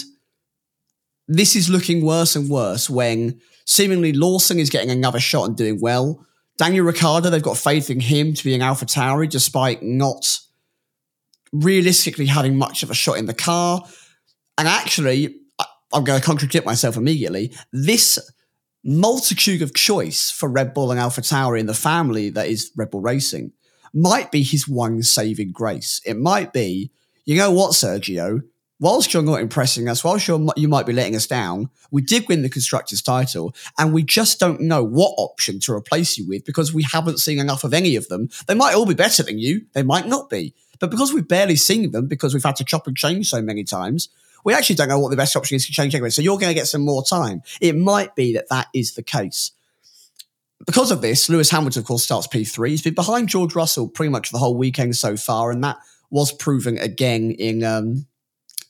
this 1.26 1.56
is 1.56 1.68
looking 1.68 2.04
worse 2.04 2.36
and 2.36 2.48
worse 2.48 2.88
when 2.88 3.40
seemingly 3.66 4.12
Lawson 4.12 4.58
is 4.58 4.70
getting 4.70 4.90
another 4.90 5.20
shot 5.20 5.48
and 5.48 5.56
doing 5.56 5.78
well. 5.80 6.24
Daniel 6.56 6.86
Ricciardo, 6.86 7.30
they've 7.30 7.42
got 7.42 7.56
faith 7.56 7.90
in 7.90 8.00
him 8.00 8.34
to 8.34 8.42
be 8.42 8.54
an 8.54 8.60
AlphaTauri 8.60 9.28
despite 9.28 9.82
not 9.82 10.40
realistically 11.52 12.26
having 12.26 12.56
much 12.56 12.82
of 12.82 12.90
a 12.90 12.94
shot 12.94 13.18
in 13.18 13.26
the 13.26 13.34
car. 13.34 13.82
And 14.56 14.66
actually, 14.66 15.36
I'm 15.92 16.04
going 16.04 16.20
to 16.20 16.26
contradict 16.26 16.66
myself 16.66 16.96
immediately. 16.96 17.52
This 17.72 18.18
multitude 18.84 19.62
of 19.62 19.74
choice 19.74 20.30
for 20.30 20.48
Red 20.48 20.74
Bull 20.74 20.90
and 20.90 21.00
AlphaTauri 21.00 21.60
in 21.60 21.66
the 21.66 21.74
family 21.74 22.30
that 22.30 22.48
is 22.48 22.70
Red 22.76 22.90
Bull 22.90 23.00
Racing 23.00 23.52
might 23.92 24.30
be 24.30 24.42
his 24.42 24.68
one 24.68 25.02
saving 25.02 25.52
grace. 25.52 26.00
It 26.04 26.18
might 26.18 26.52
be, 26.52 26.90
you 27.24 27.36
know 27.36 27.50
what, 27.50 27.72
Sergio? 27.72 28.42
Whilst 28.80 29.12
you're 29.12 29.24
not 29.24 29.40
impressing 29.40 29.88
us, 29.88 30.04
whilst 30.04 30.28
you're, 30.28 30.46
you 30.56 30.68
might 30.68 30.86
be 30.86 30.92
letting 30.92 31.16
us 31.16 31.26
down, 31.26 31.68
we 31.90 32.00
did 32.00 32.28
win 32.28 32.42
the 32.42 32.48
constructors 32.48 33.02
title, 33.02 33.52
and 33.76 33.92
we 33.92 34.04
just 34.04 34.38
don't 34.38 34.60
know 34.60 34.84
what 34.84 35.14
option 35.16 35.58
to 35.60 35.72
replace 35.72 36.16
you 36.16 36.28
with 36.28 36.44
because 36.44 36.72
we 36.72 36.84
haven't 36.84 37.18
seen 37.18 37.40
enough 37.40 37.64
of 37.64 37.74
any 37.74 37.96
of 37.96 38.06
them. 38.06 38.28
They 38.46 38.54
might 38.54 38.74
all 38.74 38.86
be 38.86 38.94
better 38.94 39.24
than 39.24 39.40
you, 39.40 39.62
they 39.72 39.82
might 39.82 40.06
not 40.06 40.30
be, 40.30 40.54
but 40.78 40.92
because 40.92 41.12
we've 41.12 41.26
barely 41.26 41.56
seen 41.56 41.90
them 41.90 42.06
because 42.06 42.34
we've 42.34 42.44
had 42.44 42.54
to 42.56 42.64
chop 42.64 42.86
and 42.86 42.96
change 42.96 43.28
so 43.28 43.42
many 43.42 43.64
times, 43.64 44.10
we 44.48 44.54
actually 44.54 44.76
don't 44.76 44.88
know 44.88 44.98
what 44.98 45.10
the 45.10 45.16
best 45.16 45.36
option 45.36 45.56
is 45.56 45.66
to 45.66 45.72
change 45.72 45.94
anyway. 45.94 46.08
So 46.08 46.22
you're 46.22 46.38
going 46.38 46.48
to 46.48 46.54
get 46.54 46.66
some 46.66 46.80
more 46.80 47.04
time. 47.04 47.42
It 47.60 47.76
might 47.76 48.16
be 48.16 48.32
that 48.32 48.48
that 48.48 48.68
is 48.72 48.94
the 48.94 49.02
case. 49.02 49.52
Because 50.64 50.90
of 50.90 51.02
this, 51.02 51.28
Lewis 51.28 51.50
Hamilton, 51.50 51.80
of 51.80 51.86
course, 51.86 52.02
starts 52.02 52.26
P3. 52.26 52.70
He's 52.70 52.80
been 52.80 52.94
behind 52.94 53.28
George 53.28 53.54
Russell 53.54 53.90
pretty 53.90 54.08
much 54.08 54.30
the 54.30 54.38
whole 54.38 54.56
weekend 54.56 54.96
so 54.96 55.18
far, 55.18 55.50
and 55.50 55.62
that 55.64 55.76
was 56.08 56.32
proven 56.32 56.78
again 56.78 57.32
in 57.32 57.62
um, 57.62 58.06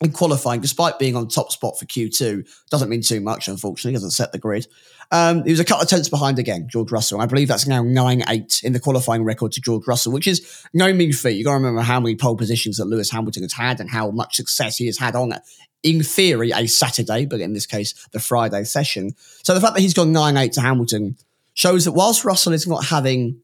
in 0.00 0.12
qualifying, 0.12 0.61
despite 0.61 0.98
being 0.98 1.16
on 1.16 1.28
top 1.28 1.50
spot 1.50 1.78
for 1.78 1.84
Q2. 1.84 2.48
Doesn't 2.70 2.88
mean 2.88 3.02
too 3.02 3.20
much, 3.20 3.48
unfortunately, 3.48 3.94
doesn't 3.94 4.12
set 4.12 4.32
the 4.32 4.38
grid. 4.38 4.66
Um, 5.11 5.42
he 5.44 5.50
was 5.50 5.61
a 5.61 5.64
couple 5.64 5.82
of 5.82 5.88
tenths 5.88 6.08
behind 6.08 6.38
again, 6.38 6.68
George 6.70 6.92
Russell. 6.92 7.18
And 7.18 7.22
I 7.22 7.26
believe 7.26 7.48
that's 7.48 7.66
now 7.66 7.82
9 7.82 8.22
8 8.28 8.61
in 8.62 8.72
the 8.72 8.80
qualifying 8.80 9.24
record 9.24 9.52
to 9.52 9.61
George 9.61 9.87
Russell, 9.87 10.12
which 10.12 10.26
is 10.26 10.64
no 10.72 10.92
mean 10.92 11.12
feat. 11.12 11.37
You've 11.37 11.46
got 11.46 11.52
to 11.52 11.56
remember 11.56 11.80
how 11.80 11.98
many 11.98 12.14
pole 12.14 12.37
positions 12.37 12.76
that 12.76 12.84
Lewis 12.84 13.11
Hamilton 13.11 13.42
has 13.42 13.54
had 13.54 13.80
and 13.80 13.90
how 13.90 14.11
much 14.11 14.37
success 14.37 14.76
he 14.76 14.87
has 14.87 14.98
had 14.98 15.16
on 15.16 15.32
it. 15.32 15.42
In 15.82 16.02
theory, 16.02 16.50
a 16.50 16.66
Saturday, 16.66 17.24
but 17.24 17.40
in 17.40 17.52
this 17.52 17.66
case, 17.66 17.94
the 18.12 18.20
Friday 18.20 18.64
session. 18.64 19.12
So 19.42 19.54
the 19.54 19.61
fact 19.61 19.74
that 19.74 19.80
he's 19.80 19.94
gone 19.94 20.12
9 20.12 20.37
8 20.37 20.52
to 20.52 20.61
Hamilton 20.61 21.16
shows 21.54 21.87
that 21.87 21.92
whilst 21.92 22.24
Russell 22.24 22.52
is 22.52 22.68
not 22.68 22.87
having 22.87 23.40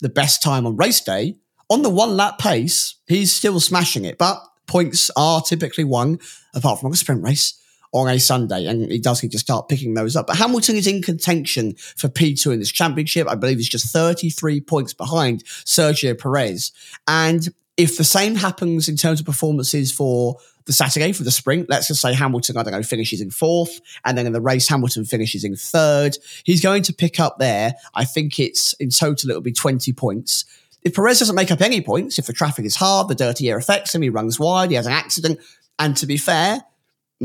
the 0.00 0.08
best 0.08 0.42
time 0.42 0.66
on 0.66 0.76
race 0.76 1.00
day, 1.00 1.36
on 1.70 1.82
the 1.82 1.90
one 1.90 2.16
lap 2.16 2.38
pace, 2.38 2.96
he's 3.06 3.32
still 3.32 3.58
smashing 3.60 4.04
it. 4.04 4.18
But 4.18 4.42
points 4.66 5.10
are 5.16 5.40
typically 5.40 5.84
won, 5.84 6.18
apart 6.54 6.80
from 6.80 6.92
a 6.92 6.96
sprint 6.96 7.22
race, 7.22 7.54
on 7.92 8.08
a 8.08 8.18
Sunday, 8.18 8.66
and 8.66 8.90
he 8.90 8.98
does 8.98 9.22
need 9.22 9.30
to 9.30 9.38
start 9.38 9.68
picking 9.68 9.94
those 9.94 10.16
up. 10.16 10.26
But 10.26 10.36
Hamilton 10.36 10.74
is 10.74 10.88
in 10.88 11.00
contention 11.00 11.74
for 11.96 12.08
P2 12.08 12.52
in 12.52 12.58
this 12.58 12.72
championship. 12.72 13.28
I 13.28 13.36
believe 13.36 13.58
he's 13.58 13.68
just 13.68 13.92
33 13.92 14.60
points 14.62 14.92
behind 14.92 15.44
Sergio 15.44 16.18
Perez. 16.18 16.72
And 17.06 17.48
if 17.76 17.96
the 17.96 18.04
same 18.04 18.34
happens 18.34 18.88
in 18.88 18.96
terms 18.96 19.20
of 19.20 19.26
performances 19.26 19.92
for 19.92 20.36
the 20.66 20.72
Saturday 20.72 21.12
for 21.12 21.22
the 21.22 21.30
sprint, 21.30 21.68
let's 21.68 21.86
just 21.86 22.00
say 22.00 22.14
Hamilton, 22.14 22.56
I 22.56 22.64
don't 22.64 22.72
know, 22.72 22.82
finishes 22.82 23.20
in 23.20 23.30
fourth, 23.30 23.80
and 24.04 24.18
then 24.18 24.26
in 24.26 24.32
the 24.32 24.40
race, 24.40 24.68
Hamilton 24.68 25.04
finishes 25.04 25.44
in 25.44 25.54
third. 25.54 26.16
He's 26.44 26.62
going 26.62 26.82
to 26.84 26.92
pick 26.92 27.20
up 27.20 27.38
there. 27.38 27.74
I 27.94 28.04
think 28.04 28.40
it's 28.40 28.72
in 28.74 28.90
total, 28.90 29.30
it'll 29.30 29.42
be 29.42 29.52
20 29.52 29.92
points. 29.92 30.44
If 30.84 30.94
Perez 30.94 31.18
doesn't 31.18 31.34
make 31.34 31.50
up 31.50 31.62
any 31.62 31.80
points, 31.80 32.18
if 32.18 32.26
the 32.26 32.32
traffic 32.32 32.66
is 32.66 32.76
hard, 32.76 33.08
the 33.08 33.14
dirty 33.14 33.50
air 33.50 33.56
affects 33.56 33.94
him, 33.94 34.02
he 34.02 34.10
runs 34.10 34.38
wide, 34.38 34.70
he 34.70 34.76
has 34.76 34.86
an 34.86 34.92
accident. 34.92 35.40
And 35.78 35.96
to 35.96 36.06
be 36.06 36.18
fair, 36.18 36.62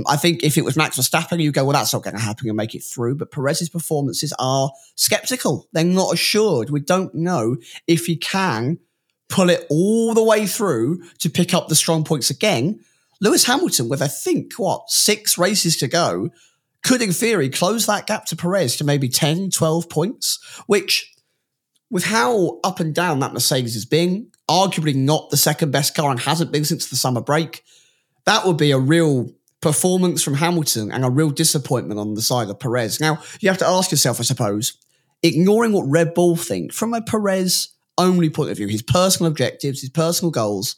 I 0.07 0.15
think 0.15 0.43
if 0.43 0.57
it 0.57 0.63
was 0.63 0.77
Max 0.77 0.97
Verstappen, 0.97 1.41
you 1.41 1.51
go, 1.51 1.65
well, 1.65 1.73
that's 1.73 1.93
not 1.93 2.03
going 2.03 2.15
to 2.15 2.21
happen 2.21 2.47
and 2.47 2.55
make 2.55 2.75
it 2.75 2.83
through. 2.83 3.15
But 3.15 3.31
Perez's 3.31 3.69
performances 3.69 4.33
are 4.39 4.71
skeptical. 4.95 5.67
They're 5.73 5.83
not 5.83 6.13
assured. 6.13 6.69
We 6.69 6.79
don't 6.79 7.13
know 7.13 7.57
if 7.87 8.05
he 8.05 8.15
can 8.15 8.79
pull 9.27 9.49
it 9.49 9.65
all 9.69 10.13
the 10.13 10.23
way 10.23 10.47
through 10.47 11.03
to 11.19 11.29
pick 11.29 11.53
up 11.53 11.67
the 11.67 11.75
strong 11.75 12.03
points 12.03 12.29
again. 12.29 12.79
Lewis 13.21 13.45
Hamilton, 13.45 13.89
with 13.89 14.01
I 14.01 14.07
think, 14.07 14.53
what, 14.53 14.89
six 14.89 15.37
races 15.37 15.75
to 15.77 15.87
go, 15.87 16.29
could 16.83 17.01
in 17.01 17.11
theory 17.11 17.49
close 17.49 17.85
that 17.85 18.07
gap 18.07 18.25
to 18.25 18.35
Perez 18.35 18.77
to 18.77 18.83
maybe 18.83 19.09
10, 19.09 19.51
12 19.51 19.89
points, 19.89 20.39
which 20.67 21.13
with 21.89 22.05
how 22.05 22.59
up 22.63 22.79
and 22.79 22.93
down 22.93 23.19
that 23.19 23.33
Mercedes 23.33 23.73
has 23.73 23.85
been, 23.85 24.27
arguably 24.49 24.95
not 24.95 25.29
the 25.29 25.37
second 25.37 25.71
best 25.71 25.95
car 25.95 26.11
and 26.11 26.19
hasn't 26.19 26.51
been 26.51 26.65
since 26.65 26.89
the 26.89 26.95
summer 26.95 27.21
break, 27.21 27.63
that 28.25 28.45
would 28.45 28.57
be 28.57 28.71
a 28.71 28.79
real 28.79 29.29
performance 29.61 30.23
from 30.23 30.35
Hamilton 30.35 30.91
and 30.91 31.03
a 31.03 31.09
real 31.09 31.29
disappointment 31.29 31.99
on 31.99 32.13
the 32.13 32.21
side 32.21 32.49
of 32.49 32.59
Perez. 32.59 32.99
Now, 32.99 33.21
you 33.39 33.49
have 33.49 33.57
to 33.59 33.67
ask 33.67 33.91
yourself, 33.91 34.19
I 34.19 34.23
suppose, 34.23 34.77
ignoring 35.23 35.73
what 35.73 35.89
Red 35.89 36.13
Bull 36.13 36.35
think 36.35 36.73
from 36.73 36.93
a 36.93 37.01
Perez 37.01 37.69
only 37.97 38.29
point 38.29 38.49
of 38.49 38.57
view, 38.57 38.67
his 38.67 38.81
personal 38.81 39.29
objectives, 39.29 39.81
his 39.81 39.89
personal 39.89 40.31
goals, 40.31 40.75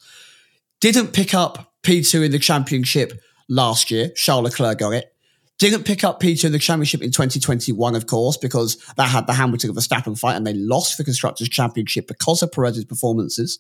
didn't 0.79 1.13
pick 1.13 1.33
up 1.33 1.73
P2 1.83 2.25
in 2.25 2.31
the 2.31 2.39
championship 2.39 3.21
last 3.47 3.91
year. 3.91 4.09
Charles 4.15 4.45
Leclerc 4.45 4.79
got 4.79 4.93
it. 4.93 5.13
Didn't 5.61 5.83
pick 5.83 6.03
up 6.03 6.19
P2 6.19 6.45
in 6.45 6.53
the 6.53 6.57
championship 6.57 7.03
in 7.03 7.11
2021, 7.11 7.93
of 7.93 8.07
course, 8.07 8.35
because 8.35 8.77
that 8.97 9.09
had 9.09 9.27
the 9.27 9.33
Hamilton 9.33 9.69
of 9.69 9.75
Verstappen 9.75 10.17
fight 10.17 10.35
and 10.35 10.47
they 10.47 10.55
lost 10.55 10.97
the 10.97 11.03
Constructors' 11.03 11.49
Championship 11.49 12.07
because 12.07 12.41
of 12.41 12.51
Perez's 12.51 12.83
performances. 12.83 13.59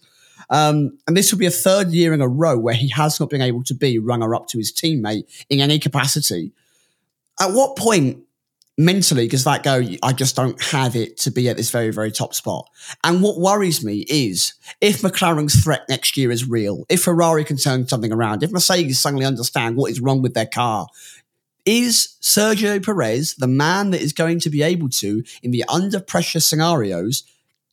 Um, 0.49 0.97
and 1.05 1.15
this 1.15 1.31
will 1.31 1.37
be 1.37 1.45
a 1.45 1.51
third 1.51 1.89
year 1.91 2.11
in 2.11 2.19
a 2.19 2.27
row 2.27 2.57
where 2.57 2.73
he 2.73 2.89
has 2.89 3.19
not 3.19 3.29
been 3.29 3.43
able 3.43 3.63
to 3.65 3.75
be 3.75 3.99
runner 3.99 4.33
up 4.33 4.47
to 4.47 4.57
his 4.57 4.73
teammate 4.73 5.25
in 5.47 5.59
any 5.59 5.77
capacity. 5.77 6.53
At 7.39 7.51
what 7.51 7.77
point 7.77 8.23
mentally 8.79 9.27
does 9.27 9.43
that 9.43 9.61
go, 9.61 9.83
I 10.01 10.13
just 10.13 10.35
don't 10.35 10.59
have 10.63 10.95
it 10.95 11.17
to 11.17 11.29
be 11.29 11.49
at 11.49 11.57
this 11.57 11.69
very, 11.69 11.91
very 11.91 12.11
top 12.11 12.33
spot? 12.33 12.67
And 13.03 13.21
what 13.21 13.39
worries 13.39 13.85
me 13.85 14.05
is 14.09 14.53
if 14.81 15.03
McLaren's 15.03 15.63
threat 15.63 15.81
next 15.87 16.17
year 16.17 16.31
is 16.31 16.49
real, 16.49 16.83
if 16.89 17.03
Ferrari 17.03 17.43
can 17.43 17.57
turn 17.57 17.87
something 17.87 18.11
around, 18.11 18.41
if 18.41 18.51
Mercedes 18.51 18.99
suddenly 18.99 19.25
understand 19.25 19.75
what 19.75 19.91
is 19.91 20.01
wrong 20.01 20.23
with 20.23 20.33
their 20.33 20.47
car, 20.47 20.87
is 21.65 22.17
Sergio 22.21 22.83
Perez 22.83 23.35
the 23.35 23.47
man 23.47 23.91
that 23.91 24.01
is 24.01 24.13
going 24.13 24.39
to 24.39 24.49
be 24.49 24.61
able 24.61 24.89
to, 24.89 25.23
in 25.43 25.51
the 25.51 25.63
under 25.67 25.99
pressure 25.99 26.39
scenarios, 26.39 27.23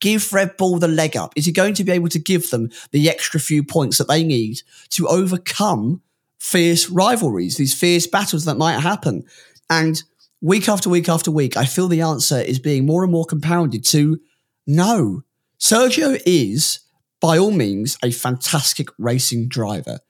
give 0.01 0.33
Red 0.33 0.57
Bull 0.57 0.79
the 0.79 0.89
leg 0.89 1.17
up? 1.17 1.33
Is 1.37 1.47
he 1.47 1.53
going 1.53 1.75
to 1.75 1.85
be 1.85 1.93
able 1.93 2.09
to 2.09 2.19
give 2.19 2.51
them 2.51 2.71
the 2.93 3.09
extra 3.09 3.41
few 3.41 3.63
points 3.65 3.99
that 3.99 4.09
they 4.09 4.23
need 4.23 4.63
to 4.91 5.09
overcome 5.09 6.03
fierce 6.39 6.89
rivalries, 6.89 7.57
these 7.57 7.75
fierce 7.75 8.07
battles 8.07 8.45
that 8.45 8.57
might 8.57 8.81
happen? 8.81 9.25
And 9.71 10.03
week 10.41 10.69
after 10.69 10.89
week 10.89 11.09
after 11.09 11.31
week, 11.31 11.57
I 11.57 11.65
feel 11.65 11.89
the 11.89 12.01
answer 12.01 12.39
is 12.39 12.59
being 12.59 12.87
more 12.87 13.03
and 13.03 13.13
more 13.13 13.25
compounded 13.25 13.85
to 13.87 14.21
no. 14.67 15.23
Sergio 15.59 16.21
is, 16.25 16.81
by 17.21 17.37
all 17.39 17.51
means, 17.51 17.99
a 18.03 18.11
fantastic 18.11 18.89
racing 18.99 19.49
driver, 19.49 20.01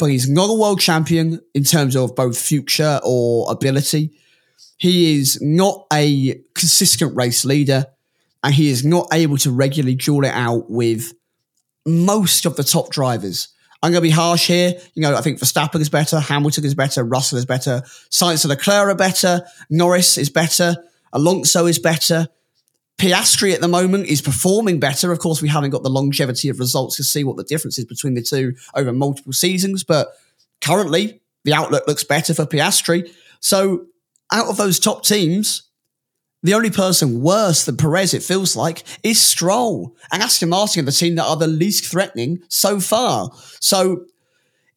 but 0.00 0.10
he's 0.10 0.28
not 0.28 0.50
a 0.50 0.54
world 0.54 0.80
champion 0.80 1.40
in 1.54 1.62
terms 1.62 1.94
of 1.94 2.16
both 2.16 2.36
future 2.38 2.98
or 3.04 3.52
ability. 3.52 4.10
He 4.78 5.18
is 5.18 5.38
not 5.40 5.86
a 5.92 6.42
consistent 6.54 7.14
race 7.14 7.44
leader 7.44 7.86
and 8.42 8.54
he 8.54 8.70
is 8.70 8.84
not 8.84 9.08
able 9.12 9.36
to 9.36 9.50
regularly 9.50 9.94
duel 9.94 10.24
it 10.24 10.32
out 10.34 10.70
with 10.70 11.12
most 11.86 12.46
of 12.46 12.56
the 12.56 12.64
top 12.64 12.90
drivers. 12.90 13.48
I'm 13.82 13.92
going 13.92 14.02
to 14.02 14.08
be 14.08 14.10
harsh 14.10 14.46
here. 14.46 14.74
You 14.94 15.02
know, 15.02 15.14
I 15.14 15.20
think 15.20 15.38
Verstappen 15.38 15.80
is 15.80 15.88
better, 15.88 16.18
Hamilton 16.18 16.64
is 16.64 16.74
better, 16.74 17.04
Russell 17.04 17.38
is 17.38 17.46
better, 17.46 17.82
Sainz 18.10 18.44
and 18.44 18.50
Leclerc 18.50 18.88
are 18.88 18.94
better, 18.94 19.42
Norris 19.68 20.18
is 20.18 20.30
better, 20.30 20.76
Alonso 21.12 21.66
is 21.66 21.78
better. 21.78 22.28
Piastri 23.00 23.54
at 23.54 23.62
the 23.62 23.68
moment 23.68 24.08
is 24.08 24.20
performing 24.20 24.78
better. 24.78 25.10
Of 25.10 25.20
course, 25.20 25.40
we 25.40 25.48
haven't 25.48 25.70
got 25.70 25.82
the 25.82 25.88
longevity 25.88 26.50
of 26.50 26.58
results 26.58 26.96
to 26.96 27.02
see 27.02 27.24
what 27.24 27.38
the 27.38 27.44
difference 27.44 27.78
is 27.78 27.86
between 27.86 28.12
the 28.12 28.20
two 28.20 28.54
over 28.74 28.92
multiple 28.92 29.32
seasons, 29.32 29.82
but 29.82 30.08
currently 30.60 31.22
the 31.44 31.54
outlook 31.54 31.86
looks 31.86 32.04
better 32.04 32.34
for 32.34 32.44
Piastri. 32.44 33.10
So, 33.40 33.86
out 34.30 34.48
of 34.48 34.58
those 34.58 34.78
top 34.78 35.02
teams, 35.02 35.70
the 36.42 36.52
only 36.52 36.68
person 36.68 37.22
worse 37.22 37.64
than 37.64 37.78
Perez, 37.78 38.12
it 38.12 38.22
feels 38.22 38.54
like, 38.54 38.82
is 39.02 39.18
Stroll. 39.18 39.96
And 40.12 40.22
Aston 40.22 40.50
Martin 40.50 40.82
are 40.82 40.86
the 40.86 40.92
team 40.92 41.14
that 41.14 41.24
are 41.24 41.36
the 41.36 41.46
least 41.46 41.86
threatening 41.86 42.42
so 42.48 42.80
far. 42.80 43.30
So 43.60 44.04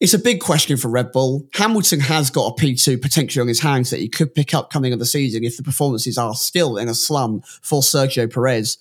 it's 0.04 0.12
a 0.12 0.18
big 0.18 0.40
question 0.40 0.76
for 0.76 0.88
Red 0.88 1.12
Bull. 1.12 1.48
Hamilton 1.54 1.98
has 2.00 2.28
got 2.28 2.52
a 2.52 2.62
P2 2.62 3.00
potentially 3.00 3.40
on 3.40 3.48
his 3.48 3.60
hands 3.60 3.88
that 3.88 4.00
he 4.00 4.08
could 4.10 4.34
pick 4.34 4.52
up 4.52 4.68
coming 4.68 4.92
of 4.92 4.98
the 4.98 5.06
season 5.06 5.44
if 5.44 5.56
the 5.56 5.62
performances 5.62 6.18
are 6.18 6.34
still 6.34 6.76
in 6.76 6.90
a 6.90 6.94
slum 6.94 7.40
for 7.62 7.80
Sergio 7.80 8.30
Perez. 8.30 8.76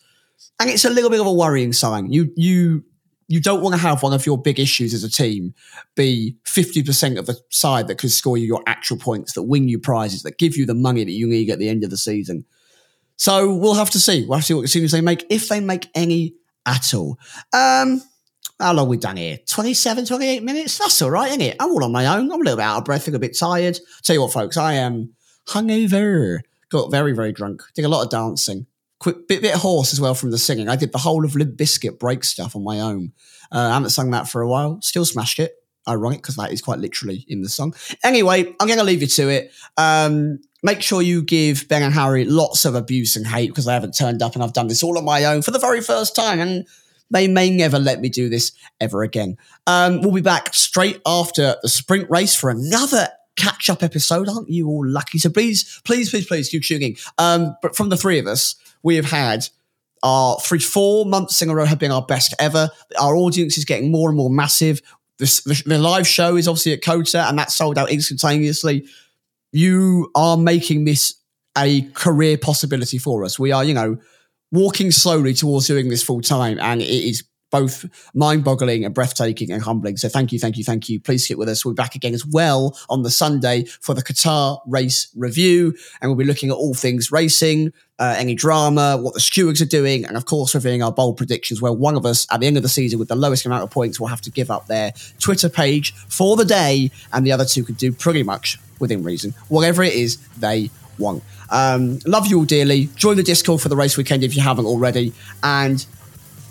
And 0.60 0.70
it's 0.70 0.84
a 0.84 0.90
little 0.90 1.10
bit 1.10 1.22
of 1.22 1.26
a 1.26 1.32
worrying 1.32 1.72
sign. 1.72 2.12
You, 2.12 2.34
you 2.36 2.84
you 3.30 3.40
don't 3.40 3.62
want 3.62 3.74
to 3.74 3.80
have 3.80 4.04
one 4.04 4.12
of 4.12 4.26
your 4.26 4.38
big 4.38 4.60
issues 4.60 4.94
as 4.94 5.06
a 5.06 5.10
team 5.10 5.54
be 5.96 6.36
50% 6.44 7.18
of 7.18 7.26
the 7.26 7.40
side 7.50 7.88
that 7.88 7.98
could 7.98 8.12
score 8.12 8.38
you 8.38 8.46
your 8.46 8.62
actual 8.68 8.98
points, 8.98 9.32
that 9.32 9.44
win 9.44 9.70
you 9.70 9.80
prizes, 9.80 10.24
that 10.24 10.38
give 10.38 10.58
you 10.58 10.66
the 10.66 10.76
money 10.76 11.06
that 11.06 11.12
you 11.14 11.26
need 11.26 11.50
at 11.50 11.58
the 11.58 11.70
end 11.70 11.86
of 11.86 11.90
the 11.90 11.96
season. 11.96 12.44
So 13.16 13.56
we'll 13.56 13.76
have 13.76 13.92
to 13.92 14.00
see. 14.00 14.26
We'll 14.26 14.40
have 14.40 14.46
to 14.48 14.68
see 14.68 14.82
what 14.82 14.84
as 14.84 14.92
they 14.92 15.00
make, 15.00 15.26
if 15.30 15.48
they 15.48 15.62
make 15.62 15.88
any 15.96 16.36
at 16.66 16.94
all. 16.94 17.18
Um, 17.54 18.02
how 18.60 18.74
long 18.74 18.88
we 18.88 18.98
done 18.98 19.18
here? 19.18 19.40
27, 19.46 20.06
28 20.06 20.44
minutes? 20.44 20.78
That's 20.78 21.02
all 21.02 21.12
right, 21.12 21.30
isn't 21.30 21.42
it? 21.42 21.58
I'm 21.60 21.72
all 21.72 21.84
on 21.84 21.92
my 21.92 22.06
own. 22.06 22.32
I'm 22.32 22.42
a 22.42 22.44
little 22.44 22.58
bit 22.58 22.64
out 22.64 22.78
of 22.78 22.86
breath, 22.86 23.08
a 23.08 23.20
bit 23.20 23.38
tired. 23.38 23.80
Tell 24.04 24.16
you 24.16 24.22
what, 24.22 24.34
folks, 24.34 24.58
I 24.58 24.74
am 24.74 25.14
hungover. 25.48 26.40
Got 26.70 26.92
very, 26.92 27.14
very 27.14 27.32
drunk. 27.32 27.62
Did 27.76 27.86
a 27.86 27.90
lot 27.90 28.04
of 28.04 28.10
dancing. 28.10 28.68
Quick 29.00 29.28
bit, 29.28 29.42
bit 29.42 29.56
hoarse 29.56 29.92
as 29.92 30.00
well 30.00 30.16
from 30.16 30.32
the 30.32 30.38
singing. 30.38 30.70
I 30.70 30.76
did 30.76 30.92
the 30.92 31.00
whole 31.00 31.26
of 31.26 31.36
Limp 31.36 31.58
Bizkit 31.58 32.00
break 32.00 32.24
stuff 32.24 32.56
on 32.56 32.64
my 32.64 32.80
own. 32.80 33.12
Uh, 33.52 33.60
I 33.70 33.74
haven't 33.74 33.90
sung 33.90 34.12
that 34.12 34.30
for 34.30 34.42
a 34.42 34.48
while. 34.48 34.82
Still 34.82 35.06
smashed 35.06 35.40
it. 35.40 35.56
Ironic 35.86 36.22
because 36.22 36.38
that 36.38 36.54
is 36.54 36.62
quite 36.62 36.80
literally 36.80 37.26
in 37.28 37.42
the 37.42 37.50
song. 37.50 37.76
Anyway, 38.04 38.56
I'm 38.60 38.68
going 38.68 38.80
to 38.80 38.86
leave 38.86 39.02
you 39.02 39.08
to 39.08 39.28
it. 39.28 39.52
Um, 39.76 40.40
make 40.64 40.82
sure 40.82 41.02
you 41.02 41.22
give 41.22 41.68
Ben 41.68 41.84
and 41.84 41.94
Harry 41.94 42.24
lots 42.24 42.64
of 42.64 42.74
abuse 42.74 43.18
and 43.18 43.28
hate 43.28 43.50
because 43.50 43.66
they 43.66 43.74
haven't 43.74 43.92
turned 43.92 44.22
up 44.22 44.34
and 44.34 44.42
I've 44.42 44.54
done 44.54 44.68
this 44.68 44.82
all 44.82 44.98
on 44.98 45.04
my 45.04 45.26
own 45.26 45.42
for 45.42 45.52
the 45.52 45.60
very 45.60 45.82
first 45.82 46.16
time. 46.16 46.40
And 46.40 46.66
they 47.13 47.28
may 47.28 47.49
never 47.49 47.80
let 47.80 48.02
me 48.02 48.10
do 48.10 48.30
this 48.30 48.52
ever 48.82 49.04
again. 49.04 49.38
Um, 49.67 50.02
we'll 50.02 50.12
be 50.12 50.21
back 50.21 50.54
straight 50.54 50.99
after 51.06 51.56
the 51.62 51.69
sprint 51.69 52.10
race 52.10 52.36
for 52.36 52.49
another 52.49 53.08
catch 53.36 53.69
up 53.69 53.84
episode. 53.84 54.28
Aren't 54.28 54.49
you 54.49 54.67
all 54.67 54.86
lucky? 54.86 55.17
So 55.17 55.30
please, 55.30 55.82
please, 55.86 56.10
please, 56.10 56.28
please 56.28 56.49
keep 56.49 56.63
tuning. 56.63 56.97
Um, 57.17 57.56
but 57.62 57.76
from 57.76 57.89
the 57.89 57.97
three 57.97 58.19
of 58.19 58.28
us, 58.28 58.56
we 58.84 58.95
have 58.95 59.06
had 59.06 59.47
our 60.04 60.38
three, 60.39 60.60
four 60.60 61.06
months 61.06 61.41
in 61.41 61.49
a 61.49 61.56
row 61.56 61.65
have 61.65 61.80
been 61.80 61.91
our 61.91 62.06
best 62.06 62.34
ever. 62.39 62.69
Our 62.99 63.15
audience 63.15 63.58
is 63.58 63.65
getting 63.65 63.91
more 63.91 64.10
and 64.10 64.17
more 64.17 64.30
massive. 64.30 64.82
This, 65.17 65.41
the, 65.43 65.62
the 65.65 65.78
live 65.78 66.08
show 66.08 66.36
is 66.36 66.47
obviously 66.47 66.73
at 66.73 66.84
COTA 66.84 67.28
and 67.30 67.39
that 67.39 67.52
sold 67.52 67.78
out 67.78 67.89
instantaneously. 67.89 68.86
You 69.52 70.12
are 70.15 70.36
making 70.36 70.86
this 70.86 71.15
a 71.58 71.84
career 71.93 72.38
possibility 72.38 72.97
for 72.97 73.23
us. 73.23 73.39
We 73.39 73.52
are, 73.52 73.63
you 73.63 73.73
know, 73.73 73.97
walking 74.54 74.92
slowly 74.92 75.34
towards 75.34 75.68
doing 75.68 75.89
this 75.89 76.04
full 76.04 76.22
time, 76.22 76.58
and 76.62 76.82
it 76.82 76.86
is 76.86 77.24
both 77.54 77.86
mind 78.16 78.44
boggling 78.44 78.84
and 78.84 78.96
breathtaking 78.96 79.52
and 79.52 79.62
humbling. 79.62 79.96
So 79.96 80.10
thank 80.10 80.32
you, 80.32 80.39
thank 80.39 80.58
you, 80.58 80.63
thank 80.63 80.89
you. 80.89 81.00
Please 81.00 81.28
sit 81.28 81.38
with 81.38 81.48
us. 81.48 81.63
We'll 81.63 81.76
be 81.76 81.82
back 81.82 81.94
again 81.94 82.16
as 82.16 82.26
well 82.26 82.76
on 82.89 83.04
the 83.04 83.12
Sunday 83.12 83.66
for 83.80 83.94
the 83.94 84.02
Qatar 84.02 84.60
race 84.66 85.08
review. 85.16 85.76
And 86.02 86.10
we'll 86.10 86.18
be 86.18 86.24
looking 86.26 86.50
at 86.50 86.56
all 86.56 86.74
things 86.74 87.12
racing, 87.12 87.72
uh, 88.00 88.16
any 88.18 88.34
drama, 88.34 88.98
what 88.98 89.13
the 89.13 89.20
stewards 89.20 89.62
are 89.62 89.68
doing, 89.68 90.04
and 90.04 90.18
of 90.18 90.26
course, 90.26 90.56
reviewing 90.56 90.82
our 90.82 90.92
bold 90.92 91.16
predictions 91.16 91.62
where 91.62 91.72
one 91.72 91.96
of 91.96 92.08
us 92.08 92.26
at 92.32 92.39
the 92.39 92.48
end 92.48 92.58
of 92.58 92.63
the 92.63 92.70
season 92.70 92.98
with 92.98 93.08
the 93.08 93.16
lowest 93.16 93.46
amount 93.46 93.62
of 93.62 93.70
points 93.70 94.00
will 94.00 94.08
have 94.08 94.22
to 94.22 94.32
give 94.32 94.50
up 94.50 94.66
their 94.66 94.92
Twitter 95.20 95.48
page 95.48 95.94
for 96.10 96.36
the 96.36 96.46
day, 96.46 96.89
and 97.12 97.24
the 97.24 97.32
other 97.32 97.46
two 97.46 97.63
could 97.63 97.78
do 97.78 97.92
pretty 97.92 98.24
much 98.24 98.58
within 98.80 99.04
reason. 99.04 99.36
Whatever 99.50 99.84
it 99.84 99.94
is 99.94 100.18
they 100.39 100.72
want. 100.98 101.24
Um, 101.50 102.00
love 102.06 102.28
you 102.28 102.40
all 102.40 102.46
dearly. 102.46 102.90
Join 102.96 103.18
the 103.18 103.24
Discord 103.24 103.62
for 103.62 103.70
the 103.70 103.76
race 103.76 103.98
weekend 103.98 104.24
if 104.24 104.36
you 104.36 104.42
haven't 104.42 104.66
already. 104.66 105.14
And 105.42 105.86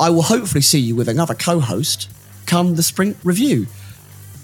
I 0.00 0.10
will 0.10 0.22
hopefully 0.22 0.62
see 0.62 0.80
you 0.80 0.96
with 0.96 1.08
another 1.08 1.34
co 1.34 1.60
host 1.60 2.10
come 2.46 2.74
the 2.74 2.82
sprint 2.82 3.16
review. 3.24 3.66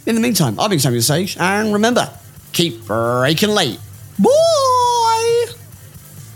In 0.07 0.15
the 0.15 0.21
meantime, 0.21 0.59
I've 0.59 0.71
been 0.71 0.79
Samuel 0.79 1.03
Sage, 1.03 1.37
and 1.39 1.73
remember, 1.75 2.11
keep 2.53 2.87
braking 2.87 3.51
late. 3.51 3.79
Boy! 4.19 5.53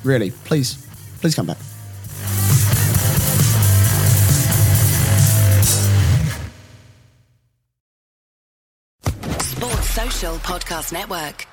Really, 0.05 0.31
please, 0.31 0.85
please 1.21 1.35
come 1.35 1.47
back. 1.47 1.57
Sports 9.41 9.91
Social 9.91 10.35
Podcast 10.39 10.93
Network. 10.93 11.47